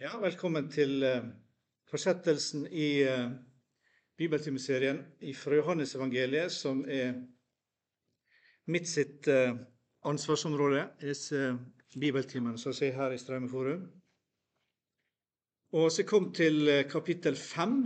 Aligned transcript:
Ja, 0.00 0.14
velkommen 0.16 0.70
til 0.72 1.02
uh, 1.04 1.26
fortsettelsen 1.90 2.62
i 2.72 3.02
uh, 3.04 3.26
bibeltimeserien 4.16 5.02
fra 5.36 5.58
Johannesevangeliet, 5.58 6.54
som 6.54 6.80
er 6.88 7.18
mitt 8.72 8.88
sitt 8.88 9.28
ansvarsområde 9.28 9.66
ansvarsområde, 10.08 10.86
disse 11.04 11.52
bibeltimene 12.00 12.56
som 12.56 12.72
jeg 12.72 12.78
ser 12.78 12.96
her 12.96 13.12
i 13.12 13.20
Straumeforum. 13.20 13.84
Og 15.76 15.92
så 15.92 16.08
kom 16.08 16.32
til 16.32 16.70
kapittel 16.88 17.36
5, 17.36 17.76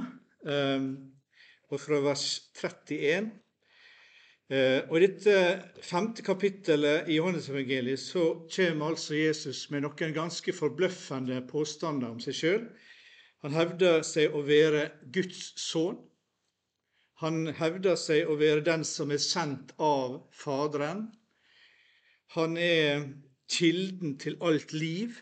og 1.71 1.81
fra 1.83 1.99
vers 2.05 2.29
31 2.63 3.33
Eh, 3.35 3.44
og 4.53 4.97
I 4.99 5.07
dette 5.07 5.37
femte 5.81 6.23
kapittelet 6.23 7.09
i 7.09 7.17
Johannes-evangeliet 7.17 8.01
så 8.01 8.25
kommer 8.53 8.93
altså 8.93 9.17
Jesus 9.17 9.71
med 9.73 9.87
noen 9.87 10.13
ganske 10.13 10.53
forbløffende 10.53 11.39
påstander 11.49 12.13
om 12.13 12.21
seg 12.21 12.37
sjøl. 12.37 12.67
Han 13.45 13.57
hevder 13.57 14.03
seg 14.05 14.37
å 14.37 14.43
være 14.45 14.87
Guds 15.13 15.55
sønn. 15.61 15.97
Han 17.25 17.47
hevder 17.57 17.97
seg 18.01 18.29
å 18.29 18.37
være 18.37 18.65
den 18.67 18.85
som 18.89 19.13
er 19.15 19.23
sendt 19.23 19.73
av 19.81 20.19
Faderen. 20.35 21.07
Han 22.37 22.57
er 22.61 23.05
kilden 23.49 24.17
til 24.19 24.37
alt 24.45 24.73
liv. 24.73 25.21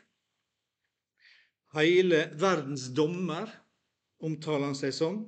Hele 1.75 2.25
verdens 2.39 2.89
dommer 2.97 3.51
omtaler 4.23 4.71
han 4.71 4.79
seg 4.79 4.95
som. 4.97 5.21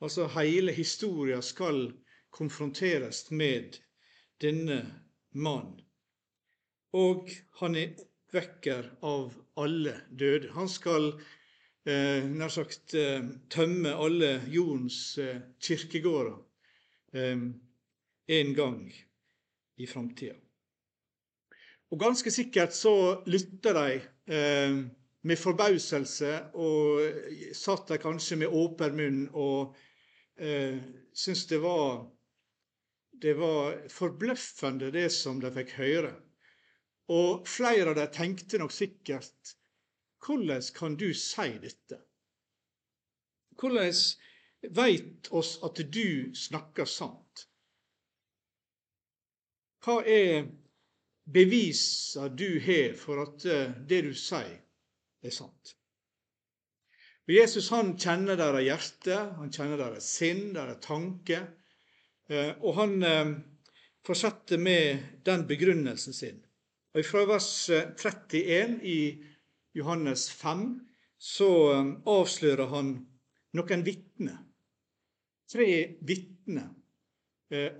Altså 0.00 0.26
hele 0.36 0.74
historia 0.74 1.40
skal 1.44 1.88
konfronteres 2.36 3.30
med 3.30 3.78
denne 4.42 4.80
mannen. 5.32 5.80
Og 6.96 7.30
han 7.60 7.76
er 7.76 7.96
oppvekker 8.00 8.90
av 9.04 9.34
alle 9.60 9.94
døde. 10.10 10.52
Han 10.56 10.68
skal 10.68 11.10
eh, 11.88 12.24
nær 12.24 12.52
sagt 12.52 12.94
eh, 12.96 13.24
tømme 13.52 13.92
alle 13.92 14.38
jordens 14.52 15.18
eh, 15.20 15.40
kirkegårder 15.60 16.38
eh, 17.16 17.46
en 18.38 18.54
gang 18.56 18.82
i 19.76 19.86
framtida. 19.86 20.36
Og 21.92 22.00
ganske 22.00 22.30
sikkert 22.34 22.74
så 22.74 23.22
lytter 23.30 23.76
de 23.76 24.00
eh, 24.34 24.78
med 25.26 25.38
forbauselse, 25.38 26.32
og 26.54 27.52
satt 27.54 27.88
der 27.90 28.02
kanskje 28.02 28.40
med 28.42 28.52
åpen 28.54 28.96
munn 28.98 29.22
og 29.34 29.76
eh, 30.38 30.78
syntes 31.14 31.46
det 31.50 31.58
var 31.62 32.04
det 33.22 33.34
var 33.38 33.78
forbløffende, 33.92 34.90
det 34.92 35.08
som 35.14 35.40
de 35.40 35.50
fikk 35.54 35.76
høre. 35.78 36.12
Og 37.12 37.46
flere 37.48 37.92
av 37.92 37.98
dem 38.00 38.12
tenkte 38.12 38.60
nok 38.60 38.74
sikkert 38.74 39.56
hvordan 40.26 40.62
kan 40.74 40.96
du 40.98 41.12
si 41.14 41.48
dette? 41.62 42.00
Hvordan 43.56 43.92
veit 44.74 45.28
oss 45.30 45.56
at 45.64 45.80
du 45.92 46.34
snakker 46.34 46.88
sant? 46.90 47.46
Hva 49.86 50.00
er 50.02 50.48
bevisa 51.30 52.26
du 52.28 52.58
har 52.64 52.96
for 52.98 53.22
at 53.22 53.44
eh, 53.46 53.74
det 53.86 54.02
du 54.08 54.12
sier, 54.18 54.58
er 55.22 55.34
sant? 55.34 55.76
Jesus 57.30 57.70
han 57.74 57.94
kjenner 57.98 58.38
deres 58.38 58.66
hjerte, 58.66 59.20
han 59.38 59.52
kjenner 59.54 59.78
deres 59.80 60.10
sinn, 60.18 60.52
deres 60.54 60.82
tanker. 60.82 61.46
Eh, 62.28 62.52
og 62.60 62.74
han 62.80 62.96
fortsetter 63.00 63.52
fortsatte 64.06 64.54
med 64.58 64.98
den 65.26 65.40
begrunnelsen 65.48 66.14
sin. 66.14 66.36
Og 66.94 67.04
Fra 67.04 67.24
vers 67.26 67.68
31 67.70 68.38
eh, 68.38 68.74
i 68.86 69.00
Johannes 69.74 70.28
5 70.30 70.68
så 71.18 71.48
avslører 72.06 72.70
han 72.70 72.92
noen 73.58 73.82
vitner. 73.82 74.36
Tre 75.50 75.66
vitner 76.06 76.70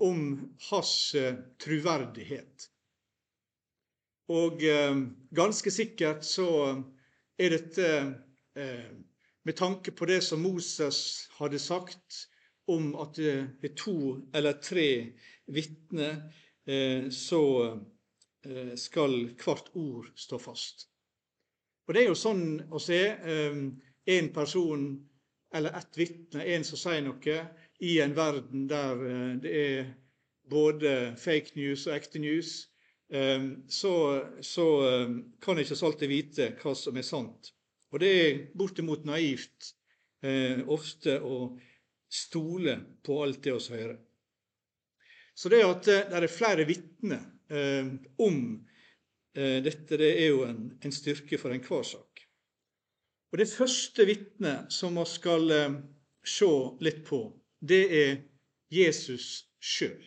om 0.02 0.20
hans 0.70 0.92
troverdighet. 1.62 2.66
Og 4.30 4.62
ganske 5.34 5.72
sikkert 5.74 6.24
så 6.24 6.46
er 7.38 7.56
dette 7.56 7.88
med 8.54 9.58
tanke 9.58 9.90
på 9.90 10.08
det 10.10 10.20
som 10.24 10.42
Moses 10.46 11.00
hadde 11.38 11.58
sagt 11.62 12.22
om 12.66 12.94
at 12.98 13.14
det 13.16 13.64
er 13.64 13.74
to 13.78 13.98
eller 14.34 14.58
tre 14.62 14.88
vitner, 15.46 16.22
eh, 16.66 17.08
så 17.10 17.42
eh, 18.46 18.74
skal 18.78 19.18
hvert 19.38 19.70
ord 19.74 20.10
stå 20.18 20.38
fast. 20.42 20.88
Og 21.86 21.94
Det 21.94 22.02
er 22.02 22.08
jo 22.10 22.18
sånn 22.18 22.46
å 22.74 22.80
se 22.82 23.02
eh, 23.14 24.24
person 24.34 24.88
eller 25.54 25.76
ett 25.78 25.98
vitne, 25.98 26.42
en 26.42 26.66
som 26.66 26.78
sier 26.78 27.04
noe, 27.06 27.36
i 27.80 27.98
en 28.00 28.16
verden 28.16 28.64
der 28.68 29.00
det 29.42 29.52
er 29.52 29.88
både 30.48 31.14
fake 31.20 31.54
news 31.58 31.84
og 31.86 31.94
ekte 31.94 32.18
news, 32.18 32.70
så, 33.68 33.92
så 34.40 34.66
kan 35.44 35.60
ikke 35.60 35.76
ikke 35.76 35.86
alltid 35.86 36.08
vite 36.10 36.46
hva 36.62 36.72
som 36.74 36.96
er 36.96 37.04
sant. 37.06 37.52
Og 37.92 38.00
det 38.00 38.10
er 38.22 38.40
bortimot 38.56 39.04
naivt 39.06 39.74
ofte 40.72 41.18
å 41.20 41.36
stole 42.08 42.76
på 43.04 43.18
alt 43.22 43.42
det 43.44 43.54
oss 43.56 43.70
hører. 43.72 43.98
Så 45.36 45.50
det 45.52 45.64
at 45.66 45.88
eh, 45.92 46.06
det 46.10 46.22
er 46.22 46.32
flere 46.32 46.64
vitner 46.68 47.22
eh, 47.52 47.90
om 48.22 48.38
eh, 49.36 49.58
dette, 49.64 49.98
det 50.00 50.12
er 50.22 50.30
jo 50.30 50.44
en, 50.48 50.62
en 50.80 50.94
styrke 50.94 51.38
for 51.40 51.52
enhver 51.52 51.84
sak. 51.84 52.24
Og 53.32 53.38
Det 53.38 53.48
første 53.50 54.06
vitnet 54.08 54.72
som 54.72 54.96
vi 54.96 55.04
skal 55.10 55.50
eh, 55.52 55.78
se 56.26 56.52
litt 56.80 57.02
på, 57.06 57.20
det 57.60 57.82
er 58.00 58.12
Jesus 58.72 59.46
sjøl. 59.60 60.02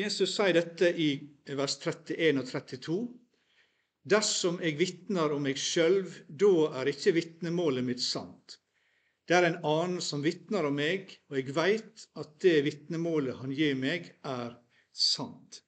Jesus 0.00 0.32
sier 0.32 0.56
dette 0.56 0.88
i 0.96 1.10
vers 1.58 1.76
31 1.82 2.40
og 2.40 2.46
32. 2.48 3.00
Dersom 4.10 4.60
jeg 4.64 4.78
vitner 4.78 5.34
om 5.34 5.44
meg 5.44 5.60
sjøl, 5.60 6.06
da 6.26 6.70
er 6.80 6.88
ikke 6.88 7.12
vitnemålet 7.18 7.84
mitt 7.84 8.00
sant. 8.00 8.56
Det 9.30 9.36
er 9.38 9.44
en 9.46 9.60
annen 9.62 10.00
som 10.02 10.24
vitner 10.24 10.66
om 10.66 10.74
meg, 10.74 11.12
og 11.30 11.36
jeg 11.38 11.52
veit 11.54 12.00
at 12.18 12.32
det 12.42 12.64
vitnemålet 12.66 13.36
han 13.38 13.52
gir 13.54 13.76
meg, 13.78 14.08
er 14.26 14.56
sant. 14.90 15.60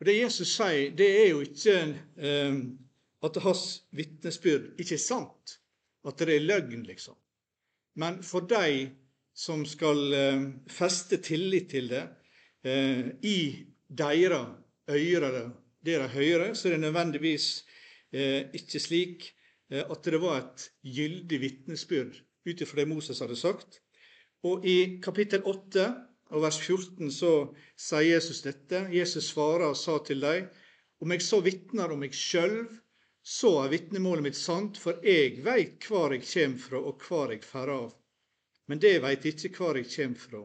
Og 0.00 0.08
Det 0.08 0.16
Jesus 0.16 0.50
sier, 0.56 0.90
det 0.98 1.06
er 1.20 1.28
jo 1.30 1.44
ikke 1.44 1.76
eh, 2.18 2.58
at 3.22 3.38
hans 3.44 3.62
vitnesbyrd 3.94 4.82
ikke 4.82 4.96
er 4.98 5.04
sant, 5.04 5.54
at 6.02 6.18
det 6.26 6.34
er 6.34 6.48
løgn, 6.48 6.82
liksom. 6.90 7.14
Men 8.02 8.18
for 8.26 8.50
de 8.50 8.90
som 9.30 9.62
skal 9.62 10.02
eh, 10.18 10.42
feste 10.66 11.20
tillit 11.22 11.70
til 11.70 11.86
det, 11.94 12.02
eh, 12.66 13.14
i 13.22 13.38
deres 13.86 14.58
ører, 14.90 15.38
det 15.86 16.02
de 16.02 16.50
så 16.50 16.66
er 16.66 16.72
det 16.74 16.82
nødvendigvis 16.82 17.48
eh, 18.10 18.50
ikke 18.58 18.82
slik 18.82 19.32
at 19.70 20.06
det 20.06 20.20
var 20.22 20.38
et 20.40 20.68
gyldig 20.96 21.38
vitnesbyrd 21.42 22.20
ut 22.46 22.60
ifra 22.62 22.82
det 22.82 22.90
Moses 22.90 23.20
hadde 23.22 23.36
sagt. 23.38 23.80
Og 24.46 24.66
I 24.66 25.00
kapittel 25.02 25.42
8 25.42 25.86
og 26.34 26.42
vers 26.42 26.58
14 26.60 27.10
så 27.14 27.32
sier 27.74 28.16
Jesus 28.16 28.42
dette. 28.44 28.86
Jesus 28.94 29.32
svarer 29.32 29.68
og 29.70 29.78
sa 29.78 29.98
til 30.06 30.22
dem, 30.22 30.46
om 31.02 31.12
jeg 31.12 31.24
så 31.26 31.42
vitner 31.44 31.92
om 31.92 32.00
meg 32.00 32.14
sjøl, 32.16 32.64
så 33.26 33.50
er 33.64 33.72
vitnemålet 33.72 34.28
mitt 34.28 34.38
sant, 34.38 34.78
for 34.78 35.02
jeg 35.04 35.40
veit 35.44 35.82
hvor 35.88 36.14
jeg 36.14 36.24
kjem 36.24 36.54
fra, 36.62 36.78
og 36.78 37.02
hvor 37.02 37.32
jeg 37.34 37.42
fer 37.44 37.72
av. 37.74 37.90
Men 38.70 38.80
det 38.82 39.00
veit 39.02 39.26
ikke 39.26 39.50
hvor 39.58 39.78
jeg 39.78 39.90
kjem 39.90 40.14
fra, 40.18 40.44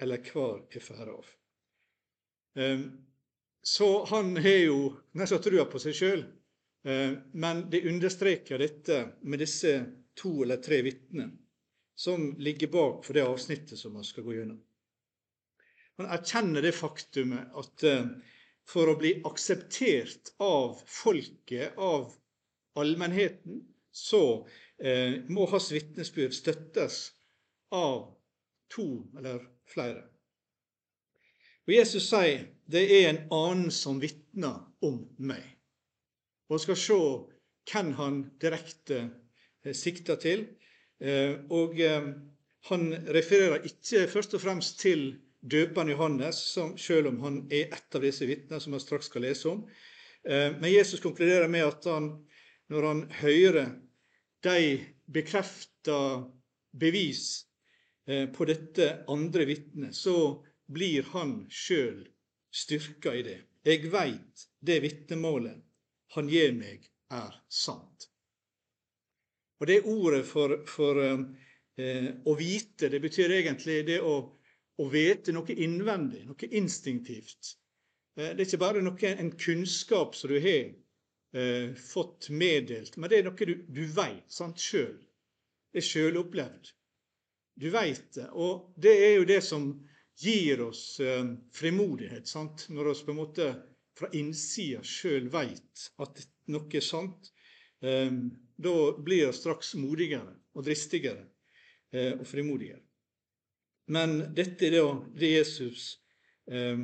eller 0.00 0.20
hvor 0.28 0.60
jeg 0.72 0.84
fer 0.84 1.08
av. 1.08 1.30
Ehm, 2.60 2.84
så 3.64 4.04
han 4.12 4.36
har 4.36 4.60
jo 4.60 4.78
nesten 5.18 5.42
trua 5.44 5.64
på 5.72 5.80
seg 5.82 5.96
sjøl. 5.96 6.22
Eh, 6.82 7.12
men 7.32 7.70
det 7.70 7.88
understreker 7.88 8.58
dette 8.58 9.00
med 9.20 9.42
disse 9.42 9.74
to 10.18 10.42
eller 10.42 10.62
tre 10.62 10.82
vitnene 10.82 11.30
som 11.98 12.30
ligger 12.38 12.70
bak 12.70 13.04
for 13.06 13.18
det 13.18 13.26
avsnittet 13.26 13.78
som 13.78 13.92
man 13.98 14.06
skal 14.06 14.26
gå 14.26 14.36
gjennom. 14.36 14.60
Man 15.98 16.10
erkjenner 16.14 16.62
det 16.62 16.76
faktumet 16.78 17.56
at 17.58 17.84
eh, 17.86 18.04
for 18.68 18.92
å 18.92 18.98
bli 19.00 19.16
akseptert 19.26 20.30
av 20.44 20.78
folket, 20.86 21.74
av 21.74 22.12
allmennheten, 22.78 23.64
så 23.90 24.46
eh, 24.78 25.24
må 25.26 25.48
hans 25.50 25.72
vitnesbyrd 25.74 26.36
støttes 26.36 27.00
av 27.74 28.12
to 28.70 28.86
eller 29.18 29.42
flere. 29.66 30.04
Og 31.66 31.74
Jesus 31.74 32.06
sier 32.12 32.46
det 32.70 32.84
er 33.00 33.08
en 33.08 33.22
annen 33.34 33.72
som 33.74 33.98
vitner 34.00 34.60
om 34.84 35.02
meg 35.18 35.57
og 36.48 36.60
skal 36.62 36.78
se 36.80 36.98
hvem 37.68 37.92
han 37.98 38.18
direkte 38.40 39.02
eh, 39.64 39.74
sikter 39.76 40.18
til. 40.20 40.46
Eh, 41.00 41.36
og 41.52 41.78
eh, 41.80 42.10
han 42.68 42.86
refererer 43.14 43.66
ikke 43.68 44.06
først 44.10 44.36
og 44.38 44.42
fremst 44.42 44.80
til 44.80 45.10
døperen 45.38 45.92
Johannes, 45.92 46.40
selv 46.80 47.12
om 47.12 47.20
han 47.22 47.42
er 47.52 47.70
et 47.76 47.94
av 47.94 48.02
disse 48.02 48.26
vitnene 48.26 48.60
som 48.60 48.74
vi 48.74 48.80
straks 48.82 49.06
skal 49.08 49.22
lese 49.22 49.52
om. 49.52 49.60
Men 50.26 50.66
Jesus 50.66 51.00
konkluderer 51.00 51.46
med 51.48 51.62
at 51.62 51.86
han 51.86 52.08
når 52.68 52.86
han 52.88 53.02
hører 53.20 53.68
de 54.44 54.80
bekrefta 55.06 56.00
bevis 56.74 57.46
på 58.34 58.48
dette 58.50 58.90
andre 59.08 59.46
vitnet, 59.48 59.94
så 59.94 60.42
blir 60.66 61.06
han 61.14 61.38
sjøl 61.48 62.02
styrka 62.50 63.14
i 63.14 63.22
det. 63.30 63.38
Jeg 63.64 63.88
veit 63.94 64.48
det 64.58 64.82
vitnemålet 64.82 65.62
han 66.14 66.30
gir 66.30 66.54
meg, 66.56 66.86
er 67.12 67.34
sant. 67.48 68.08
Og 69.58 69.66
det 69.66 69.82
ordet 69.90 70.24
for, 70.26 70.54
for 70.68 71.00
eh, 71.02 72.10
å 72.24 72.34
vite, 72.38 72.90
det 72.92 73.00
betyr 73.02 73.34
egentlig 73.40 73.80
det 73.88 73.98
å, 74.04 74.14
å 74.78 74.88
vite 74.92 75.34
noe 75.34 75.56
innvendig, 75.56 76.24
noe 76.28 76.50
instinktivt. 76.60 77.56
Eh, 78.18 78.32
det 78.34 78.44
er 78.44 78.46
ikke 78.46 78.62
bare 78.62 78.84
noe, 78.84 79.12
en 79.14 79.32
kunnskap 79.34 80.16
som 80.18 80.32
du 80.32 80.38
har 80.38 80.70
eh, 81.34 81.74
fått 81.74 82.30
meddelt, 82.30 82.96
men 82.96 83.10
det 83.10 83.20
er 83.20 83.28
noe 83.28 83.50
du, 83.50 83.54
du 83.66 83.84
veit 83.94 84.40
sjøl. 84.62 84.98
Det 85.68 85.82
er 85.82 85.88
sjølopplevd. 85.90 86.72
Du 87.58 87.70
veit 87.74 88.06
det. 88.14 88.28
Og 88.38 88.70
det 88.78 88.94
er 89.08 89.16
jo 89.18 89.26
det 89.28 89.42
som 89.44 89.72
gir 90.18 90.62
oss 90.66 91.00
eh, 91.00 91.24
frimodighet, 91.54 92.26
sant? 92.30 92.68
når 92.70 92.92
vi 92.92 93.04
på 93.04 93.14
en 93.14 93.18
måte 93.18 93.48
fra 93.98 94.10
innsida 94.14 94.82
sjøl 94.86 95.28
veit 95.32 95.88
at 96.02 96.22
noe 96.52 96.68
er 96.78 96.84
sant. 96.84 97.32
Eh, 97.82 98.12
da 98.58 98.74
blir 98.98 99.26
vi 99.28 99.36
straks 99.36 99.74
modigere 99.78 100.34
og 100.54 100.66
dristigere 100.66 101.26
eh, 101.92 102.14
og 102.14 102.26
frimodigere. 102.26 102.82
Men 103.88 104.18
dette 104.36 104.68
er 104.68 104.88
det 105.16 105.30
Jesus 105.32 105.90
eh, 106.50 106.80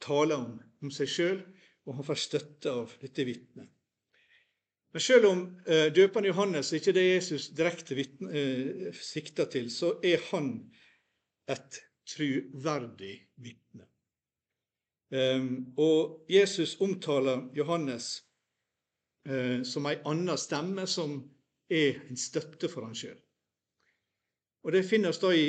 taler 0.00 0.38
om, 0.38 0.54
om 0.82 0.94
seg 0.94 1.10
sjøl, 1.12 1.42
og 1.88 1.98
han 1.98 2.06
får 2.06 2.22
støtte 2.22 2.72
av 2.72 2.94
dette 3.00 3.26
vitnet. 3.28 3.68
Men 4.92 5.04
selv 5.04 5.28
om 5.28 5.42
eh, 5.68 5.88
døperen 5.92 6.30
Johannes 6.30 6.72
ikke 6.76 6.94
det 6.96 7.04
Jesus 7.04 7.50
direkte 7.56 7.96
eh, 7.98 8.88
sikter 8.94 9.50
til, 9.52 9.68
så 9.72 9.94
er 10.04 10.22
han 10.30 10.54
et 11.48 11.80
truverdig 12.08 13.14
vitne. 13.44 13.84
Um, 15.08 15.72
og 15.76 16.26
Jesus 16.28 16.76
omtaler 16.84 17.46
Johannes 17.56 18.22
eh, 19.24 19.62
som 19.64 19.86
ei 19.88 19.96
anna 20.04 20.36
stemme 20.36 20.84
som 20.86 21.14
er 21.68 22.02
en 22.08 22.20
støtte 22.20 22.68
for 22.68 22.84
han 22.84 22.96
sjøl. 22.96 23.16
Og 24.64 24.72
Det 24.72 24.84
finnes 24.84 25.20
da 25.22 25.32
i 25.32 25.48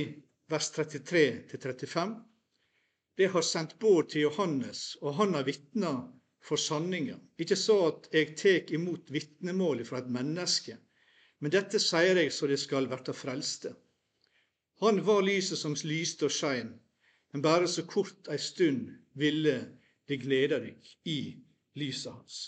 vers 0.50 0.72
33-35. 0.78 2.16
Det 3.20 3.28
har 3.34 3.44
sendt 3.44 3.76
båd 3.80 4.14
til 4.14 4.30
Johannes, 4.30 4.96
og 5.02 5.18
han 5.20 5.34
har 5.36 5.44
vitna 5.44 5.92
for 6.40 6.56
sanninga. 6.56 7.18
Ikke 7.38 7.58
så 7.60 7.76
at 7.90 8.08
jeg 8.16 8.36
tek 8.40 8.72
imot 8.72 9.12
vitnemålet 9.12 9.88
fra 9.88 10.00
et 10.00 10.12
menneske, 10.12 10.78
men 11.40 11.52
dette 11.52 11.82
sier 11.84 12.16
jeg 12.16 12.32
så 12.32 12.48
det 12.48 12.60
skal 12.60 12.88
verta 12.92 13.12
frelste. 13.16 13.74
Han 14.80 15.04
var 15.04 15.26
lyset 15.28 15.60
som 15.60 15.76
lyste 15.84 16.30
og 16.30 16.32
skein, 16.32 16.72
men 17.34 17.44
bare 17.44 17.68
så 17.68 17.84
kort 17.84 18.32
ei 18.32 18.40
stund 18.40 18.88
ville 19.20 19.56
det 20.10 20.18
glede 20.24 20.60
deg 20.64 20.94
i 21.06 21.20
lyset 21.80 22.14
hans. 22.14 22.40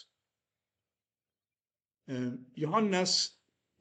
Eh, 2.10 2.34
Johannes, 2.56 3.32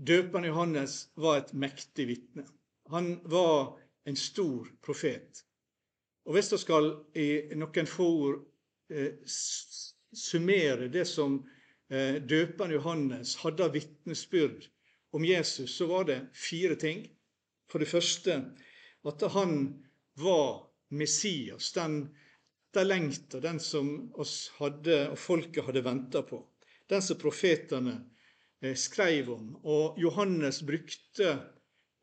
Døperen 0.01 0.49
Johannes 0.49 1.11
var 1.15 1.41
et 1.41 1.53
mektig 1.53 2.07
vitne. 2.09 2.47
Han 2.91 3.19
var 3.25 3.77
en 4.09 4.17
stor 4.17 4.69
profet. 4.83 5.45
Og 6.25 6.35
Hvis 6.35 6.53
jeg 6.53 6.63
skal 6.63 6.91
i 7.17 7.29
noen 7.59 7.89
få 7.89 8.07
ord 8.25 8.39
eh, 8.93 9.17
summere 9.27 10.89
det 10.93 11.07
som 11.09 11.41
eh, 11.91 12.21
døperen 12.23 12.75
Johannes 12.77 13.37
hadde 13.43 13.67
av 13.67 13.75
vitnesbyrd 13.77 14.69
om 15.17 15.25
Jesus, 15.25 15.77
så 15.77 15.89
var 15.91 16.09
det 16.09 16.21
fire 16.35 16.77
ting. 16.81 17.05
For 17.71 17.79
det 17.83 17.91
første 17.91 18.41
at 19.07 19.23
han 19.33 19.61
var 20.21 20.67
Messias, 20.91 21.73
den 21.73 22.03
etterlengta, 22.71 23.41
den 23.41 23.61
som 23.61 24.13
oss 24.15 24.53
hadde, 24.59 25.11
og 25.11 25.19
folket 25.19 25.65
hadde 25.67 25.83
venta 25.83 26.23
på. 26.23 26.39
Den 26.89 27.03
som 27.03 27.19
profetene 27.19 27.97
eh, 28.63 28.75
skrev 28.75 29.31
om. 29.31 29.57
Og 29.63 29.99
Johannes 29.99 30.63
brukte 30.63 31.39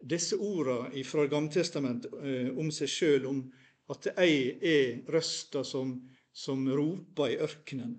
disse 0.03 0.35
ordene 0.35 1.03
fra 1.07 1.25
Gammeltestamentet 1.27 2.11
eh, 2.19 2.49
om 2.51 2.71
seg 2.71 2.91
sjøl, 2.91 3.25
om 3.25 3.41
at 3.87 4.09
ei 4.19 4.57
er 4.59 5.07
røsta 5.11 5.63
som, 5.63 5.95
som 6.31 6.67
roper 6.67 7.31
i 7.31 7.39
ørkenen, 7.39 7.95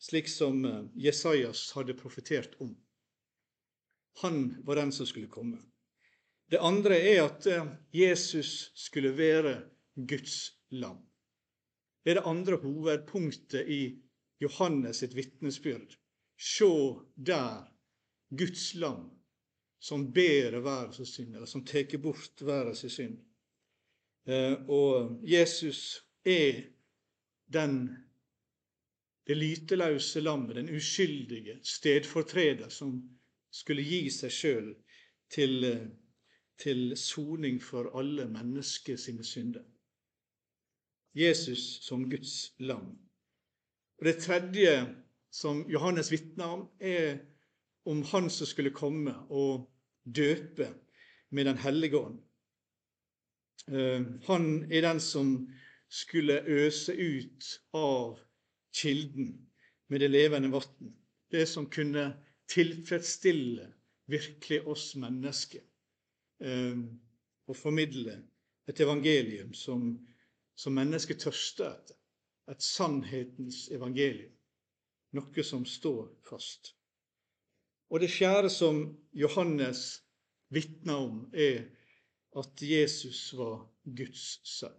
slik 0.00 0.28
som 0.32 0.64
eh, 0.64 0.82
Jesajas 0.96 1.70
hadde 1.76 1.98
profetert 2.00 2.56
om. 2.60 2.72
Han 4.22 4.54
var 4.64 4.80
den 4.80 4.92
som 4.92 5.06
skulle 5.06 5.28
komme. 5.28 5.60
Det 6.48 6.62
andre 6.62 6.96
er 6.96 7.24
at 7.26 7.44
Jesus 7.92 8.70
skulle 8.78 9.10
være 9.18 9.58
Guds 10.08 10.54
lam. 10.70 11.02
Er 12.06 12.14
det 12.14 12.26
andre 12.26 12.56
hovedpunktet 12.62 13.68
i 13.68 13.80
Johannes 14.40 15.00
sitt 15.02 15.16
vitnesbyrd. 15.16 15.96
Se 16.38 16.68
der 17.16 17.66
Guds 18.30 18.74
lam 18.74 19.10
som 19.80 20.12
ber 20.12 20.58
verdens 20.60 21.14
synd, 21.14 21.34
eller 21.34 21.46
som 21.46 21.64
tar 21.64 21.98
bort 22.02 22.42
verdens 22.42 22.84
synd. 22.92 23.18
Eh, 24.26 24.54
og 24.68 25.20
Jesus 25.24 26.02
er 26.24 26.62
den 27.46 27.78
det 29.26 29.36
lyteløse 29.36 30.20
lammet, 30.20 30.56
den 30.56 30.70
uskyldige 30.70 31.58
stedfortreder 31.62 32.68
som 32.70 33.00
skulle 33.50 33.82
gi 33.82 34.06
seg 34.10 34.30
sjøl 34.30 34.74
til 35.32 35.64
eh, 35.64 35.86
til 36.56 36.94
soning 36.96 37.58
for 37.62 37.90
alle 37.98 38.24
mennesker 38.28 38.96
sine 38.96 39.24
synder. 39.24 39.64
Jesus 41.16 41.80
som 41.82 42.10
Guds 42.10 42.52
lam. 42.58 42.98
Og 43.98 44.04
Det 44.04 44.18
tredje 44.20 44.94
som 45.32 45.64
Johannes 45.70 46.10
vitner 46.12 46.44
om, 46.44 46.68
er 46.80 47.18
om 47.86 48.02
Han 48.02 48.30
som 48.30 48.46
skulle 48.46 48.70
komme 48.70 49.14
og 49.30 49.70
døpe 50.04 50.68
med 51.30 51.44
Den 51.44 51.58
hellige 51.58 51.98
ånd. 51.98 52.18
Eh, 53.68 54.02
han 54.26 54.72
er 54.72 54.80
den 54.80 55.00
som 55.00 55.48
skulle 55.88 56.42
øse 56.46 56.94
ut 56.94 57.60
av 57.72 58.18
kilden 58.74 59.48
med 59.88 60.00
det 60.00 60.10
levende 60.10 60.52
vann. 60.52 60.94
Det 61.30 61.48
som 61.48 61.70
kunne 61.70 62.12
tilfredsstille 62.48 63.72
virkelig 64.06 64.60
oss 64.66 64.94
mennesker 64.96 65.62
eh, 66.40 66.78
og 67.46 67.56
formidle 67.56 68.22
et 68.68 68.80
evangelium 68.80 69.54
som, 69.54 69.96
som 70.56 70.76
mennesket 70.76 71.20
tørster 71.24 71.70
etter. 71.70 71.98
Et 72.50 72.62
sannhetens 72.62 73.66
evangelium. 73.74 74.32
Noe 75.18 75.44
som 75.44 75.64
står 75.66 76.12
fast. 76.28 76.74
Og 77.90 78.02
det 78.02 78.10
fjerde 78.10 78.50
som 78.50 78.84
Johannes 79.14 79.82
vitner 80.54 81.02
om, 81.08 81.18
er 81.34 81.64
at 82.38 82.62
Jesus 82.62 83.32
var 83.34 83.64
Guds 83.82 84.24
sønn. 84.46 84.78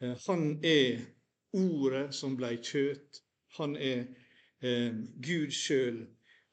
Eh, 0.00 0.16
han 0.26 0.50
er 0.64 1.04
Ordet 1.56 2.12
som 2.14 2.34
blei 2.36 2.58
kjøt. 2.60 3.22
Han 3.56 3.76
er 3.76 4.02
eh, 4.60 4.92
Gud 5.24 5.54
sjøl. 5.56 6.02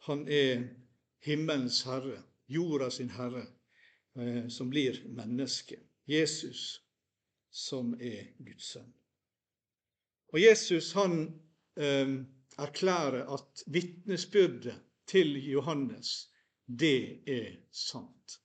Han 0.08 0.24
er 0.32 0.70
himmelens 1.26 1.82
herre 1.84 2.22
jorda 2.48 2.90
sin 2.90 3.10
herre, 3.10 3.46
eh, 4.16 4.48
som 4.50 4.70
blir 4.70 5.02
menneske. 5.08 5.78
Jesus 6.08 6.85
som 7.56 7.94
er 8.04 8.34
Guds 8.44 8.74
sønn. 8.76 8.90
Og 10.36 10.42
Jesus 10.42 10.92
han 10.98 11.20
eh, 11.80 12.18
erklærer 12.60 13.30
at 13.32 13.64
vitnesbyrdet 13.72 14.76
til 15.08 15.38
Johannes, 15.48 16.32
det 16.66 17.24
er 17.30 17.52
sant. 17.72 18.40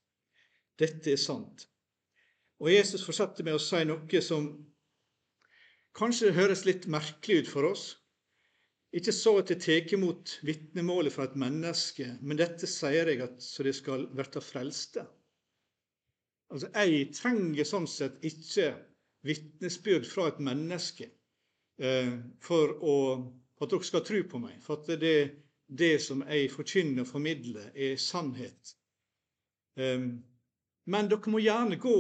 Dette 0.79 1.17
er 1.17 1.21
sant. 1.21 1.67
Og 2.61 2.71
Jesus 2.71 3.03
fortsetter 3.05 3.47
med 3.47 3.57
å 3.57 3.63
si 3.63 3.81
noe 3.89 4.21
som 4.23 4.51
kanskje 5.97 6.35
høres 6.37 6.67
litt 6.69 6.87
merkelig 6.93 7.43
ut 7.43 7.51
for 7.51 7.71
oss. 7.73 7.87
Ikke 8.95 9.15
så 9.15 9.37
at 9.41 9.51
jeg 9.53 9.63
tar 9.65 9.95
imot 9.97 10.37
vitnemålet 10.47 11.15
fra 11.15 11.27
et 11.29 11.39
menneske, 11.39 12.07
men 12.21 12.39
dette 12.39 12.69
sier 12.69 13.11
jeg 13.11 13.23
at 13.25 13.43
så 13.43 13.67
det 13.67 13.75
skal 13.79 14.07
verta 14.19 14.43
frelste. 14.43 15.07
Altså, 16.51 16.71
Jeg 16.75 17.11
trenger 17.15 17.67
sånn 17.67 17.87
sett 17.91 18.19
ikke 18.27 18.73
vitnesbyrd 19.27 20.07
fra 20.09 20.29
et 20.31 20.41
menneske 20.45 21.11
eh, 21.83 22.13
for, 22.43 22.75
å, 22.81 22.97
at 23.61 23.73
dere 23.73 23.89
skal 23.89 24.05
tro 24.07 24.23
på 24.31 24.41
meg. 24.43 24.59
For 24.65 24.81
at 24.81 25.01
det, 25.01 25.17
det 25.67 25.95
som 26.05 26.25
jeg 26.27 26.51
forkynner 26.55 27.05
og 27.05 27.13
formidler, 27.13 27.71
er 27.75 28.01
sannhet. 28.01 28.75
Eh, 29.77 30.07
men 30.91 31.11
dere 31.11 31.33
må 31.33 31.43
gjerne 31.43 31.81
gå 31.81 31.99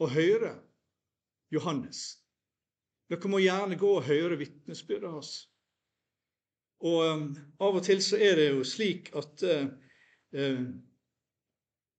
og 0.00 0.12
høre 0.14 0.54
Johannes. 1.52 2.02
Dere 3.10 3.30
må 3.30 3.40
gjerne 3.42 3.78
gå 3.78 3.88
og 3.98 4.06
høre 4.06 4.38
vitnesbyrdet 4.38 5.10
hans. 5.10 5.32
Og 6.86 7.00
um, 7.04 7.24
av 7.60 7.76
og 7.76 7.84
til 7.84 8.00
så 8.04 8.16
er 8.22 8.38
det 8.38 8.46
jo 8.54 8.62
slik 8.64 9.10
at 9.18 9.42
uh, 9.44 9.66
uh, 10.36 10.62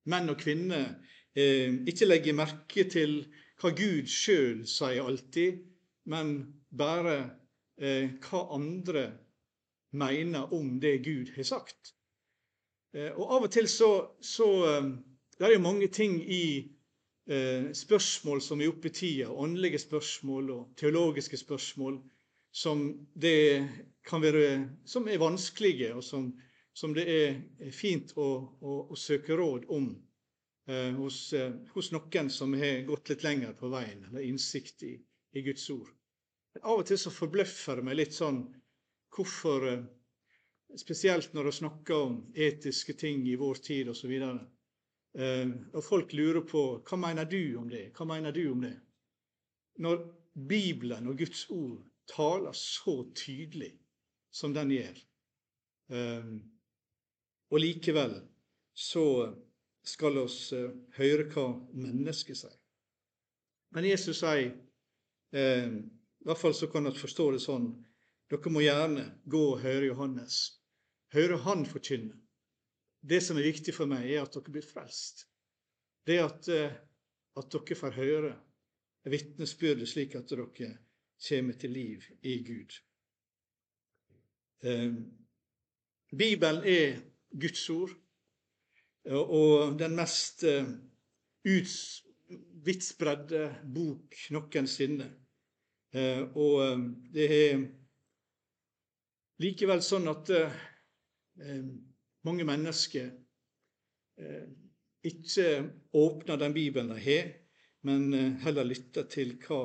menn 0.09 0.31
og 0.33 0.39
kvinner 0.41 0.95
uh, 0.95 1.69
ikke 1.85 2.07
legger 2.07 2.37
merke 2.39 2.87
til 2.89 3.19
hva 3.61 3.71
Gud 3.77 4.09
sjøl 4.09 4.65
sier 4.67 5.05
alltid, 5.05 5.61
men 6.09 6.33
bare 6.69 7.17
hva 7.77 8.41
andre 8.53 9.07
mener 9.97 10.53
om 10.53 10.75
det 10.81 10.99
Gud 11.05 11.31
har 11.35 11.47
sagt. 11.47 11.95
og 12.93 13.23
av 13.25 13.47
og 13.47 13.51
til 13.51 13.67
så, 13.71 13.89
så 14.21 14.47
um, 14.77 14.91
Det 15.39 15.47
er 15.47 15.53
jo 15.55 15.63
mange 15.63 15.87
ting 15.87 16.19
i 16.21 16.69
spørsmål 17.73 18.41
som 18.41 18.61
er 18.61 18.69
oppe 18.69 18.89
i 18.89 18.93
tida, 18.93 19.29
åndelige 19.29 19.79
spørsmål 19.79 20.49
og 20.51 20.73
teologiske 20.77 21.37
spørsmål, 21.37 22.01
som, 22.51 23.07
være, 23.15 24.69
som 24.85 25.07
er 25.07 25.17
vanskelige, 25.17 25.93
og 25.95 26.03
som, 26.03 26.31
som, 26.73 26.93
det 26.93 27.05
er 27.07 27.71
fint 27.71 28.11
å, 28.17 28.27
å, 28.61 28.77
å 28.91 28.95
søke 28.99 29.37
råd 29.39 29.69
om 29.71 29.87
eh, 29.93 30.10
hos, 30.95 31.33
eh, 31.33 31.53
hos, 31.73 31.91
noen 31.91 32.29
som 32.29 32.53
har 32.53 32.83
gått 32.87 33.09
litt 33.11 33.23
lenger 33.25 33.55
på 33.57 33.69
veien, 33.71 34.05
eller 34.07 34.27
innsikt 34.27 34.83
i, 34.87 34.93
i 35.33 35.43
Guds 35.45 35.69
ord. 35.73 35.89
Men 36.53 36.67
av 36.67 36.81
og 36.81 36.87
til 36.87 36.99
så 36.99 37.11
forbløffer 37.13 37.79
det 37.79 37.87
meg 37.87 37.97
litt 37.99 38.15
sånn 38.17 38.45
hvorfor 39.15 39.67
eh, 39.71 39.89
Spesielt 40.79 41.33
når 41.35 41.49
vi 41.49 41.51
snakker 41.51 41.97
om 41.99 42.13
etiske 42.31 42.93
ting 42.95 43.25
i 43.27 43.33
vår 43.35 43.57
tid 43.59 43.89
osv. 43.91 44.11
Eh, 44.15 45.49
og 45.75 45.83
folk 45.83 46.13
lurer 46.15 46.45
på 46.47 46.61
hva 46.87 46.99
mener 47.01 47.27
du 47.27 47.57
om 47.59 47.67
det? 47.67 47.89
Hva 47.97 48.07
mener 48.07 48.31
du 48.31 48.45
om 48.53 48.61
det? 48.63 48.71
Når 49.83 49.97
Bibelen 50.31 51.09
og 51.11 51.19
Guds 51.19 51.41
ord 51.51 51.81
taler 52.07 52.55
så 52.55 52.95
tydelig 53.11 53.73
som 54.31 54.55
den 54.55 54.71
gjør. 54.77 55.03
Og 57.51 57.59
likevel 57.59 58.15
så 58.71 59.05
skal 59.83 60.17
oss 60.21 60.51
eh, 60.53 60.69
høre 60.97 61.27
hva 61.31 61.47
mennesket 61.73 62.41
sier. 62.43 62.57
Men 63.71 63.87
Jesus 63.87 64.19
sier, 64.21 64.51
eh, 65.33 65.71
i 65.71 66.27
hvert 66.27 66.41
fall 66.41 66.55
så 66.57 66.69
kan 66.71 66.85
dere 66.85 66.99
forstå 66.99 67.29
det 67.35 67.41
sånn, 67.43 67.71
dere 68.31 68.53
må 68.53 68.63
gjerne 68.63 69.07
gå 69.31 69.41
og 69.53 69.63
høre 69.63 69.89
Johannes. 69.89 70.41
Høre 71.15 71.39
han 71.45 71.65
forkynne. 71.67 72.15
Det 73.01 73.19
som 73.23 73.39
er 73.39 73.47
viktig 73.49 73.73
for 73.73 73.89
meg, 73.89 74.05
er 74.05 74.23
at 74.23 74.35
dere 74.35 74.53
blir 74.53 74.65
frelst. 74.65 75.25
Det 76.07 76.19
at, 76.21 76.47
eh, 76.51 76.77
at 77.37 77.51
dere 77.51 77.77
får 77.77 77.97
høre 77.97 78.35
vitnesbyrdet 79.09 79.89
slik 79.89 80.15
at 80.15 80.29
dere 80.29 80.47
kommer 81.27 81.57
til 81.57 81.73
liv 81.73 82.05
i 82.21 82.37
Gud. 82.45 82.77
Eh, 84.63 84.93
Bibelen 86.11 86.63
er 86.67 87.01
Guds 87.39 87.69
ord 87.69 87.95
og 89.09 89.79
den 89.79 89.95
mest 89.97 90.43
eh, 90.45 90.67
vidtspredde 92.65 93.47
bok 93.73 94.17
noensinne. 94.33 95.07
Eh, 95.93 96.21
og 96.37 96.83
det 97.13 97.27
er 97.37 97.63
likevel 99.41 99.81
sånn 99.81 100.07
at 100.11 100.29
mange 102.21 102.45
mennesker 102.45 103.09
ikke 105.09 105.45
åpner 105.97 106.37
den 106.37 106.53
Bibelen 106.53 106.91
de 106.93 106.99
har, 107.01 107.31
men 107.89 108.37
heller 108.43 108.67
lytter 108.69 109.07
til 109.09 109.33
hva 109.41 109.63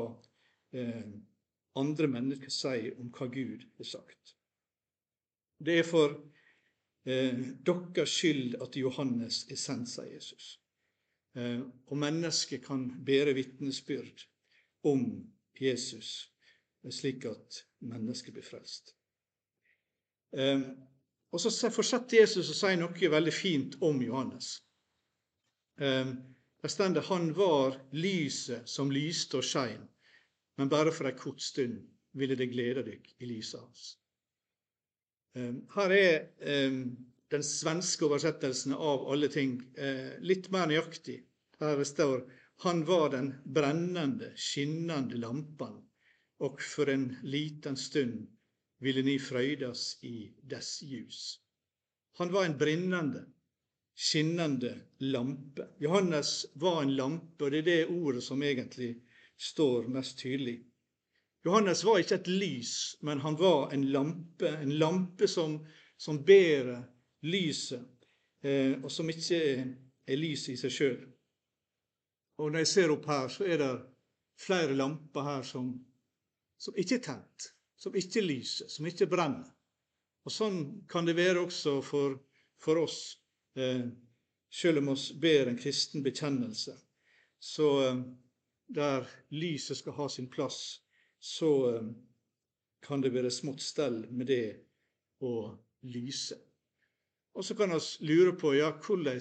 andre 1.76 2.08
mennesker 2.08 2.52
sier 2.52 2.96
om 3.00 3.10
hva 3.12 3.28
Gud 3.28 3.66
har 3.76 3.88
sagt. 3.88 4.36
Det 5.58 5.78
er 5.80 5.86
for 5.88 6.12
eh, 6.12 6.35
deres 7.06 8.10
skyld 8.10 8.56
at 8.62 8.76
Johannes 8.76 9.44
er 9.50 9.58
sendt, 9.60 9.92
sier 9.92 10.10
Jesus. 10.10 10.56
Eh, 11.36 11.60
og 11.86 12.00
mennesket 12.02 12.64
kan 12.64 12.88
bære 13.06 13.36
vitnesbyrd 13.36 14.26
om 14.90 15.04
Jesus, 15.60 16.32
slik 16.90 17.24
at 17.30 17.62
mennesket 17.86 18.34
blir 18.34 18.46
frelst. 18.46 18.94
Eh, 20.34 20.66
og 21.32 21.42
så 21.42 21.70
fortsetter 21.70 22.22
Jesus 22.24 22.50
å 22.50 22.56
si 22.58 22.72
noe 22.80 23.12
veldig 23.16 23.34
fint 23.34 23.76
om 23.86 24.02
Johannes. 24.02 24.56
Eh, 25.78 26.14
der 26.62 26.72
står 26.72 27.04
han 27.10 27.30
var 27.36 27.76
lyset 27.92 28.66
som 28.68 28.90
lyste 28.90 29.38
og 29.38 29.46
skein 29.46 29.86
men 30.56 30.68
bare 30.72 30.92
for 30.92 31.08
ei 31.08 31.16
kort 31.16 31.42
stund 31.44 31.80
ville 32.16 32.36
det 32.38 32.48
glede 32.52 32.84
deg 32.86 33.08
i 33.20 33.28
lyset 33.28 33.60
hans. 33.60 33.96
Ehm, 35.36 35.60
her 35.74 35.92
er 35.92 36.14
ehm, 36.40 36.80
den 37.30 37.44
svenske 37.44 38.06
oversettelsen 38.08 38.72
av 38.72 39.06
alle 39.12 39.28
ting 39.32 39.58
eh, 39.76 40.16
litt 40.24 40.48
mer 40.54 40.70
nøyaktig. 40.70 41.18
Her 41.60 41.82
står 41.84 42.24
han 42.64 42.84
var 42.88 43.10
den 43.12 43.34
brennende, 43.44 44.30
skinnende 44.40 45.18
lampan, 45.20 45.76
og 46.40 46.62
for 46.64 46.88
en 46.88 47.10
liten 47.28 47.76
stund 47.76 48.22
ville 48.80 49.02
ni 49.04 49.18
frøydas 49.20 49.98
i 50.08 50.30
dess 50.40 50.78
ljus. 50.82 51.20
Han 52.16 52.32
var 52.32 52.46
en 52.46 52.56
brennende, 52.56 53.26
skinnende 53.92 54.72
lampe. 55.04 55.68
Johannes 55.80 56.46
var 56.54 56.82
en 56.82 56.94
lampe, 56.96 57.44
og 57.44 57.52
det 57.52 57.60
er 57.60 57.68
det 57.68 57.92
ordet 57.92 58.24
som 58.24 58.42
egentlig 58.42 58.94
står 59.36 59.88
mest 59.92 60.16
tydelig. 60.24 60.62
Johannes 61.46 61.84
var 61.86 62.00
ikke 62.02 62.16
et 62.18 62.28
lys, 62.28 62.70
men 63.06 63.20
han 63.22 63.36
var 63.38 63.70
en 63.74 63.84
lampe. 63.94 64.48
En 64.50 64.72
lampe 64.80 65.28
som, 65.30 65.60
som 65.96 66.24
bærer 66.26 66.80
lyset, 67.22 68.08
eh, 68.42 68.72
og 68.82 68.90
som 68.90 69.10
ikke 69.10 69.38
er, 69.38 69.60
er 70.10 70.18
lyset 70.18 70.56
i 70.56 70.60
seg 70.60 70.72
sjøl. 70.74 71.04
Og 72.42 72.50
når 72.50 72.64
jeg 72.64 72.70
ser 72.72 72.94
opp 72.94 73.06
her, 73.06 73.28
så 73.30 73.46
er 73.46 73.60
det 73.62 73.74
flere 74.42 74.74
lamper 74.74 75.22
her 75.22 75.44
som, 75.46 75.68
som 76.58 76.74
ikke 76.82 76.98
er 76.98 77.04
tent, 77.04 77.46
som 77.78 77.94
ikke 77.94 78.24
lyser, 78.26 78.66
som 78.72 78.88
ikke 78.90 79.08
brenner. 79.10 79.46
Og 80.26 80.34
Sånn 80.34 80.58
kan 80.90 81.06
det 81.06 81.14
være 81.14 81.44
også 81.46 81.76
for, 81.86 82.16
for 82.58 82.80
oss, 82.82 82.98
eh, 83.54 83.86
selv 84.50 84.82
om 84.82 84.90
vi 84.90 85.20
ber 85.22 85.52
en 85.52 85.60
kristen 85.62 86.02
bekjennelse. 86.02 86.74
Så 87.38 87.70
eh, 87.86 88.02
der 88.66 89.06
lyset 89.30 89.78
skal 89.78 89.94
ha 90.00 90.08
sin 90.10 90.26
plass, 90.26 90.80
så 91.26 91.74
eh, 91.74 91.86
kan 92.86 93.00
det 93.02 93.10
være 93.10 93.30
smått 93.34 93.62
stell 93.64 94.04
med 94.14 94.28
det 94.30 94.44
å 95.26 95.32
lyse. 95.90 96.38
Og 97.34 97.44
så 97.44 97.56
kan 97.58 97.74
vi 97.74 97.80
lure 98.06 98.36
på 98.38 98.52
ja, 98.54 98.70
hvordan, 98.70 99.18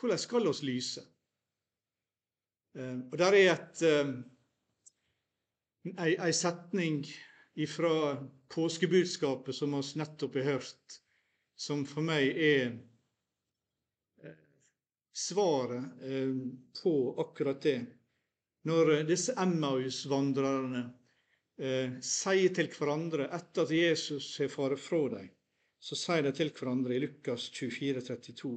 hvordan 0.00 0.18
skal 0.18 0.48
vi 0.48 0.72
lyse? 0.72 1.04
Eh, 2.74 2.98
og 2.98 3.14
Der 3.22 3.38
er 3.38 3.52
et, 3.52 3.82
eh, 3.86 4.10
ei, 5.94 6.16
ei 6.18 6.32
setning 6.34 7.04
fra 7.70 8.16
påskebudskapet 8.52 9.54
som 9.54 9.76
vi 9.78 9.84
nettopp 10.02 10.34
har 10.40 10.50
hørt, 10.50 10.98
som 11.56 11.86
for 11.88 12.04
meg 12.04 12.34
er 12.36 12.74
svaret 15.16 16.02
på 16.82 16.92
akkurat 17.22 17.62
det 17.64 17.78
når 18.66 18.92
disse 19.06 19.34
Emmaus-vandrerne 19.38 20.82
eh, 21.58 21.98
sier 22.02 22.54
til 22.54 22.70
hverandre 22.72 23.28
etter 23.36 23.66
at 23.66 23.74
Jesus 23.74 24.32
har 24.42 24.50
fare 24.50 24.78
fra 24.80 25.02
dem, 25.14 25.28
så 25.78 25.98
sier 25.98 26.26
de 26.26 26.32
til 26.34 26.50
hverandre 26.56 26.96
i 26.96 27.02
Lukas 27.04 27.46
24, 27.54 28.02
32, 28.08 28.56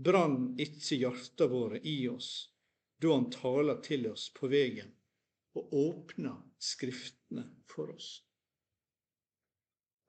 Brann 0.00 0.54
ikke 0.60 1.00
hjarta 1.02 1.48
våre 1.50 1.80
i 1.84 1.98
oss 2.08 2.30
da 3.00 3.14
han 3.14 3.30
taler 3.32 3.80
til 3.84 4.06
oss 4.10 4.28
på 4.36 4.48
vegen 4.52 4.92
og 5.56 5.74
åpner 5.74 6.36
Skriftene 6.60 7.46
for 7.72 7.94
oss. 7.94 8.08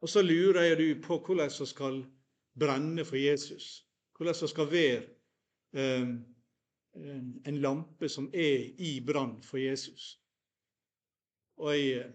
Og 0.04 0.10
så 0.12 0.20
lurer 0.26 0.66
jeg 0.66 0.78
du 0.82 0.88
på 1.06 1.18
hvordan 1.24 1.52
vi 1.54 1.68
skal 1.70 2.02
brenne 2.60 3.06
for 3.08 3.16
Jesus, 3.16 3.86
hvordan 4.18 4.36
vi 4.42 4.50
skal 4.52 4.72
være 4.72 5.02
eh, 5.72 6.12
en 6.94 7.62
lampe 7.62 8.10
som 8.10 8.30
er 8.34 8.82
i 8.82 9.00
brann 9.06 9.38
for 9.46 9.60
Jesus. 9.62 10.18
Og 11.62 11.74
jeg 11.76 12.02
eh, 12.02 12.14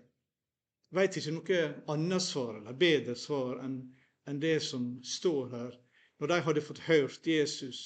veit 0.96 1.16
ikke 1.18 1.34
noe 1.36 1.60
annet 1.92 2.24
svar 2.24 2.58
eller 2.58 2.78
bedre 2.78 3.16
svar 3.18 3.62
enn, 3.64 3.78
det 4.42 4.56
som 4.64 4.96
står 5.06 5.52
her, 5.52 5.74
når 6.18 6.30
de 6.32 6.36
hadde 6.48 6.62
fått 6.66 6.80
hørt 6.88 7.26
Jesus 7.30 7.80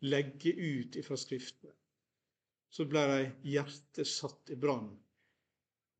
legge 0.00 0.54
ut 0.56 0.96
ifra 0.96 1.18
Skriften. 1.20 1.74
Så 2.72 2.86
ble 2.88 3.02
de 3.10 3.18
hjertet 3.52 4.08
satt 4.08 4.54
i 4.54 4.56
brann. 4.56 4.88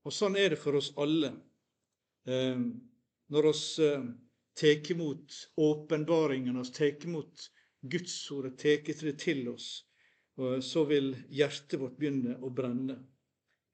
Og 0.09 0.14
sånn 0.14 0.38
er 0.40 0.54
det 0.54 0.61
for 0.62 0.78
oss 0.80 0.95
alle. 0.97 1.35
Eh, 2.25 2.62
når 3.28 3.50
vi 3.50 3.85
eh, 3.85 4.09
tar 4.56 4.90
imot 4.95 5.37
åpenbaringen, 5.61 6.56
og 6.56 6.73
tar 6.73 7.04
imot 7.04 7.50
Gudsordet, 7.85 8.56
tar 8.59 8.80
det 9.04 9.18
til 9.21 9.45
oss, 9.52 9.85
så 10.37 10.85
vil 10.85 11.14
hjertet 11.33 11.78
vårt 11.81 11.97
begynne 11.97 12.37
å 12.45 12.50
brenne, 12.52 12.99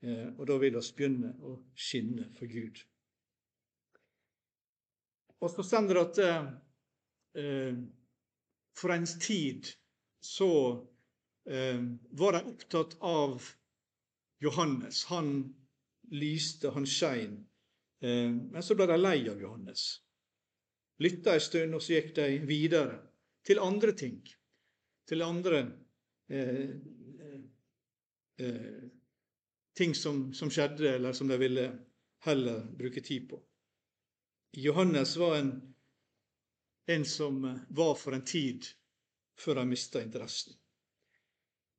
eh, 0.04 0.28
og 0.36 0.46
da 0.46 0.58
vil 0.62 0.78
oss 0.78 0.92
begynne 0.94 1.32
å 1.42 1.56
skinne 1.74 2.28
for 2.36 2.50
Gud. 2.50 2.78
Og 5.42 5.50
så 5.50 5.64
stender 5.66 5.98
det 5.98 6.04
at 6.06 6.20
eh, 7.42 7.80
for 8.78 8.94
en 8.94 9.06
tid 9.06 9.72
så 10.22 10.52
eh, 11.50 11.82
var 12.14 12.38
de 12.38 12.44
opptatt 12.52 12.94
av 13.00 13.42
Johannes. 14.42 15.04
Han 15.10 15.34
lyste, 16.14 16.70
han 16.70 16.86
skein. 16.86 17.40
Eh, 18.02 18.30
men 18.30 18.62
så 18.62 18.78
ble 18.78 18.86
de 18.90 19.00
lei 19.00 19.18
av 19.30 19.42
Johannes. 19.42 19.86
Lytta 21.02 21.34
en 21.34 21.42
stund, 21.42 21.74
og 21.74 21.82
så 21.82 21.96
gikk 21.96 22.14
de 22.20 22.28
videre 22.46 23.00
til 23.46 23.58
andre 23.58 23.94
ting. 23.98 24.20
Til 25.10 25.26
andre 25.26 25.64
eh, 25.64 25.72
ting 29.76 29.94
som, 29.94 30.34
som, 30.34 30.50
skjedde, 30.50 30.94
eller 30.94 31.12
som 31.12 31.28
de 31.28 31.36
ville 31.38 31.66
heller 32.24 32.64
bruke 32.78 33.00
tid 33.00 33.28
på. 33.30 33.40
Johannes 34.52 35.16
var 35.16 35.36
en, 35.36 35.52
en 36.86 37.04
som 37.04 37.42
var 37.68 37.94
for 37.94 38.16
en 38.16 38.24
tid 38.24 38.66
før 39.38 39.62
han 39.62 39.68
mista 39.68 40.02
interessen. 40.02 40.54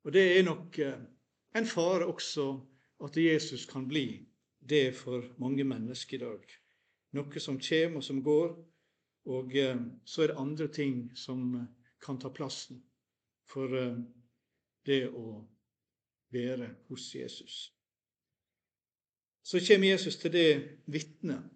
Og 0.04 0.12
det 0.12 0.24
er 0.36 0.44
nok 0.44 0.78
eh, 0.78 1.00
en 1.56 1.66
fare 1.66 2.06
også 2.06 2.48
at 3.04 3.16
Jesus 3.16 3.64
kan 3.66 3.86
bli 3.88 4.24
det 4.58 4.92
for 4.96 5.24
mange 5.40 5.64
mennesker 5.64 6.18
i 6.18 6.24
dag. 6.24 6.56
Noe 7.16 7.40
som 7.40 7.60
kommer 7.62 8.00
og 8.00 8.04
som 8.04 8.20
går, 8.24 8.52
og 9.32 9.56
eh, 9.56 9.80
så 10.04 10.22
er 10.24 10.32
det 10.32 10.40
andre 10.40 10.68
ting 10.68 11.06
som 11.16 11.54
kan 12.04 12.20
ta 12.20 12.32
plassen 12.34 12.82
for 13.48 13.72
eh, 13.78 13.96
det 14.86 15.06
å 15.08 15.40
være 16.34 16.70
hos 16.88 17.08
Jesus. 17.14 17.56
Så 19.44 19.60
kommer 19.60 19.88
Jesus 19.88 20.16
til 20.16 20.32
det 20.32 20.48
vitnet 20.86 21.50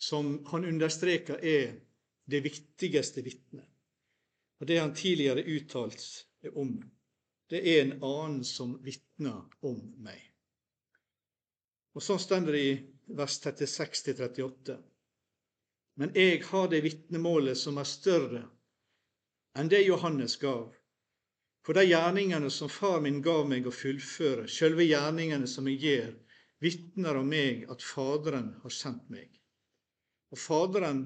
som 0.00 0.46
han 0.46 0.64
understreker 0.64 1.40
er 1.44 1.74
det 2.30 2.40
viktigste 2.44 3.22
vitnet. 3.24 3.66
Og 4.60 4.68
det 4.68 4.78
han 4.78 4.94
tidligere 4.94 5.44
uttalt 5.44 6.26
om. 6.54 6.78
Det 7.50 7.60
er 7.64 7.82
en 7.82 7.96
annen 8.04 8.44
som 8.44 8.76
vitner 8.84 9.42
om 9.66 9.80
meg. 10.00 10.20
Og 11.96 12.04
Sånn 12.04 12.20
står 12.22 12.46
det 12.52 12.60
i 12.64 12.74
vers 13.18 13.40
36-38. 13.42 14.76
Men 16.00 16.12
jeg 16.16 16.44
har 16.46 16.68
det 16.70 16.84
vitnemålet 16.84 17.58
som 17.58 17.80
er 17.80 17.88
større 17.88 18.44
enn 19.58 19.68
det 19.68 19.82
Johannes 19.82 20.36
gav. 20.40 20.70
For 21.66 21.76
de 21.76 21.84
gjerningene 21.84 22.50
som 22.50 22.70
far 22.72 23.00
min 23.04 23.20
gav 23.22 23.44
meg 23.48 23.66
å 23.68 23.74
fullføre, 23.74 24.46
sjølve 24.48 24.86
gjerningene 24.88 25.48
som 25.50 25.68
jeg 25.68 25.82
gjør, 25.84 26.14
vitner 26.64 27.18
om 27.20 27.28
meg 27.28 27.66
at 27.72 27.84
Faderen 27.84 28.54
har 28.62 28.72
sendt 28.74 29.10
meg. 29.12 29.28
Og 30.32 30.40
Faderen 30.40 31.04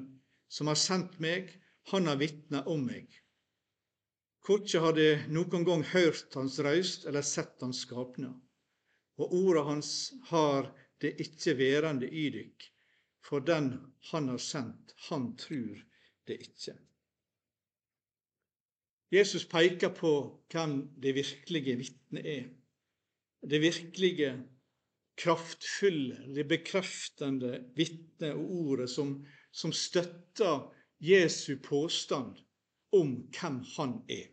som 0.49 0.70
har 0.70 0.78
sendt 0.78 1.18
meg, 1.23 1.50
han 1.90 2.06
har 2.06 2.20
vitna 2.20 2.62
om 2.70 2.87
meg. 2.87 3.11
Korkje 4.44 4.80
hadde 4.84 5.08
noen 5.32 5.64
gang 5.66 5.82
hørt 5.94 6.34
hans 6.37 6.58
røyst 6.62 7.06
eller 7.08 7.25
sett 7.25 7.62
hans 7.64 7.82
skapnad. 7.87 8.37
Og 9.18 9.34
orda 9.34 9.62
hans 9.70 9.90
har 10.30 10.68
det 11.00 11.14
ikke 11.23 11.54
værende 11.58 12.08
i 12.08 12.28
dykk, 12.34 12.66
for 13.25 13.40
den 13.40 13.73
han 14.11 14.28
har 14.28 14.42
sendt, 14.42 14.94
han 15.08 15.32
trur 15.40 15.80
det 16.28 16.38
ikkje. 16.44 16.76
Jesus 19.12 19.44
peker 19.44 19.92
på 19.94 20.12
hvem 20.52 20.88
det 21.02 21.14
virkelige 21.14 21.76
vitnet 21.76 22.26
er. 22.26 22.44
Det 23.50 23.61
virkelige, 23.61 24.42
kraftfulle, 25.16 26.34
det 26.34 26.49
bekreftende 26.49 27.64
vitnet 27.76 28.32
og 28.32 28.50
ordet 28.50 28.90
som, 28.90 29.26
som 29.52 29.73
støtter 29.73 30.75
Jesu 31.00 31.56
påstand 31.62 32.37
om 32.92 33.14
hvem 33.40 33.61
han 33.76 34.00
er. 34.08 34.26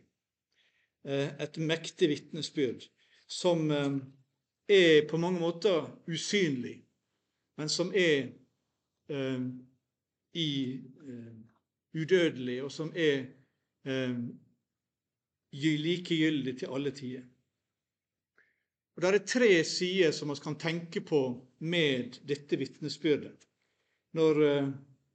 Eh, 1.04 1.28
et 1.42 1.58
mektig 1.58 2.08
vitnesbyrd 2.08 2.84
som 3.28 3.70
eh, 3.70 3.96
er 4.68 5.08
på 5.10 5.16
mange 5.16 5.40
måter 5.40 5.88
usynlig, 6.08 6.84
men 7.58 7.68
som 7.68 7.92
er 7.94 8.28
eh, 9.08 9.40
i, 10.34 10.80
udødelig, 11.94 12.62
og 12.62 12.72
som 12.72 12.92
er 12.96 13.26
likegyldig 15.52 16.58
til 16.58 16.72
alle 16.72 16.90
tider. 16.96 17.24
Og 18.96 19.02
Det 19.02 19.08
er 19.08 19.26
tre 19.26 19.64
sider 19.64 20.12
som 20.12 20.30
vi 20.30 20.40
kan 20.42 20.58
tenke 20.60 21.00
på 21.00 21.22
med 21.60 22.18
dette 22.28 22.58
vitnesbyrdet 22.60 23.48
når 24.12 24.42
eh, 24.44 24.70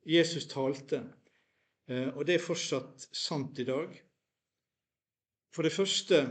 Jesus 0.09 0.47
talte, 0.49 1.03
eh, 1.89 2.09
og 2.15 2.25
det 2.25 2.37
er 2.37 2.41
fortsatt 2.41 3.09
sant 3.13 3.59
i 3.59 3.67
dag. 3.67 3.91
For 5.53 5.65
det 5.65 5.73
første 5.73 6.23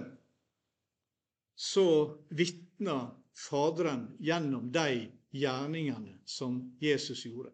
så 1.56 1.86
vitna 2.30 2.98
Faderen 3.36 4.16
gjennom 4.18 4.70
de 4.72 5.10
gjerningene 5.36 6.14
som 6.24 6.56
Jesus 6.80 7.26
gjorde. 7.26 7.50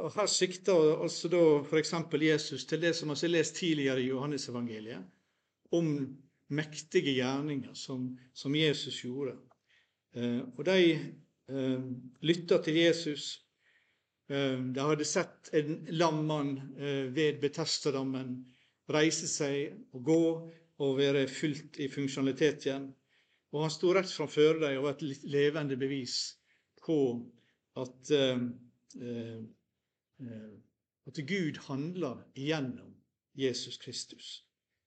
Og 0.00 0.12
Her 0.14 0.28
sikter 0.30 1.02
altså 1.04 1.28
da 1.28 1.40
f.eks. 1.68 1.94
Jesus 2.22 2.64
til 2.64 2.80
det 2.80 2.94
som 2.96 3.10
vi 3.12 3.18
har 3.20 3.32
lest 3.32 3.56
tidligere 3.56 4.00
i 4.00 4.08
Johannesevangeliet, 4.08 5.02
om 5.72 6.16
mektige 6.48 7.14
gjerninger 7.16 7.74
som, 7.74 8.18
som 8.34 8.56
Jesus 8.56 9.02
gjorde. 9.04 9.36
Eh, 10.16 10.40
og 10.56 10.64
de 10.64 10.78
eh, 10.92 11.84
lytta 12.24 12.58
til 12.64 12.76
Jesus. 12.76 13.44
Eh, 14.28 14.58
de 14.72 14.80
hadde 14.80 15.08
sett 15.08 15.52
en 15.56 15.86
lammann 15.92 16.56
eh, 16.78 17.06
ved 17.12 17.40
Betestadammen 17.40 18.34
reise 18.92 19.28
seg 19.28 19.76
og 19.92 20.04
gå 20.04 20.24
og 20.82 20.98
være 20.98 21.28
fullt 21.28 21.78
i 21.80 21.88
funksjonalitet 21.92 22.66
igjen. 22.66 22.90
Og 23.52 23.64
han 23.66 23.72
sto 23.72 23.92
rett 23.92 24.12
framfor 24.12 24.60
dem 24.60 24.80
og 24.80 24.88
var 24.88 24.96
et 24.96 25.24
levende 25.28 25.76
bevis 25.76 26.18
på 26.84 26.98
at 27.80 28.12
eh 28.16 28.44
Eh, 29.00 29.40
at 31.08 31.20
Gud 31.28 31.58
handler 31.66 32.22
igjennom 32.38 32.94
Jesus 33.38 33.78
Kristus. 33.82 34.42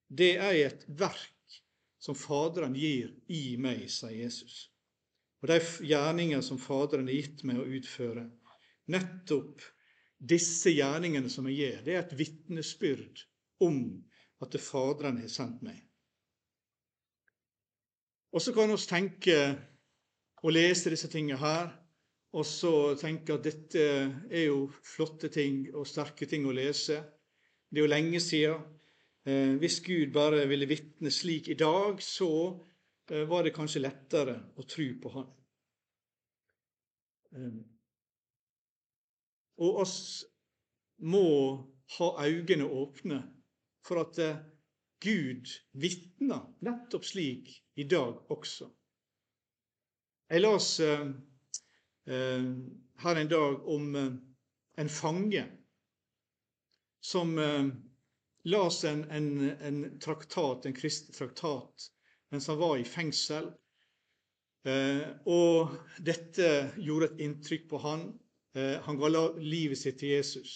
Det 0.08 0.36
er 0.38 0.54
et 0.68 0.86
verk 0.88 1.60
som 2.00 2.18
Faderen 2.18 2.76
gir 2.78 3.12
i 3.34 3.56
meg, 3.58 3.88
sier 3.90 4.14
Jesus. 4.14 4.68
Og 5.42 5.50
de 5.50 5.60
gjerninger 5.90 6.42
som 6.46 6.60
Faderen 6.62 7.10
har 7.10 7.18
gitt 7.18 7.44
meg 7.48 7.62
å 7.62 7.70
utføre, 7.78 8.28
nettopp 8.94 9.64
disse 10.18 10.72
gjerningene 10.72 11.30
som 11.30 11.48
jeg 11.50 11.60
gjør, 11.60 11.82
det 11.86 11.96
er 11.96 12.04
et 12.04 12.18
vitnesbyrd 12.20 13.26
om 13.66 13.80
at 14.46 14.58
Faderen 14.62 15.20
har 15.22 15.32
sendt 15.32 15.66
meg. 15.66 15.82
Og 18.36 18.44
så 18.44 18.54
kan 18.54 18.72
vi 18.72 18.78
tenke 18.84 19.40
og 20.44 20.54
lese 20.54 20.92
disse 20.92 21.10
tingene 21.10 21.40
her 21.40 21.72
og 22.36 22.44
så 22.44 22.72
tenke 23.00 23.38
at 23.38 23.46
dette 23.48 23.84
er 24.28 24.48
jo 24.50 24.66
flotte 24.84 25.30
ting 25.32 25.70
og 25.72 25.88
sterke 25.88 26.28
ting 26.28 26.44
å 26.48 26.56
lese. 26.56 26.98
Det 27.72 27.80
er 27.80 27.86
jo 27.86 27.92
lenge 27.92 28.20
siden. 28.24 28.66
Eh, 29.26 29.56
hvis 29.62 29.80
Gud 29.82 30.12
bare 30.14 30.44
ville 30.50 30.68
vitne 30.70 31.12
slik 31.12 31.48
i 31.50 31.58
dag, 31.58 32.02
så 32.04 32.30
eh, 33.10 33.24
var 33.30 33.46
det 33.46 33.56
kanskje 33.56 33.82
lettere 33.86 34.36
å 34.60 34.66
tro 34.68 34.88
på 35.02 35.12
Han. 35.14 35.30
Eh, 37.40 37.56
og 39.66 39.80
oss 39.86 39.98
må 41.08 41.30
ha 41.96 42.10
øynene 42.26 42.68
åpne 42.68 43.22
for 43.86 44.04
at 44.04 44.20
Gud 45.06 45.48
vitner 45.80 46.50
nettopp 46.66 47.08
slik 47.08 47.54
i 47.80 47.86
dag 47.88 48.20
også. 48.34 48.68
Jeg 50.30 50.44
las 50.44 50.70
her 52.06 53.16
en 53.16 53.30
dag 53.30 53.68
om 53.68 53.96
eh, 53.96 54.14
en 54.78 54.90
fange 54.90 55.46
som 57.02 57.38
eh, 57.40 57.68
las 58.44 58.84
en, 58.84 59.04
en, 59.12 59.50
en 59.50 60.00
traktat, 60.00 60.66
en 60.66 60.74
kristen 60.74 61.16
traktat, 61.16 61.90
mens 62.32 62.48
han 62.48 62.58
var 62.58 62.78
i 62.78 62.86
fengsel. 62.86 63.54
Og 65.30 65.76
dette 66.02 66.48
gjorde 66.82 67.12
et 67.12 67.20
inntrykk 67.22 67.68
på 67.70 67.80
han. 67.84 68.08
Han 68.88 68.98
ga 68.98 69.10
livet 69.38 69.78
sitt 69.78 70.00
til 70.02 70.16
Jesus, 70.16 70.56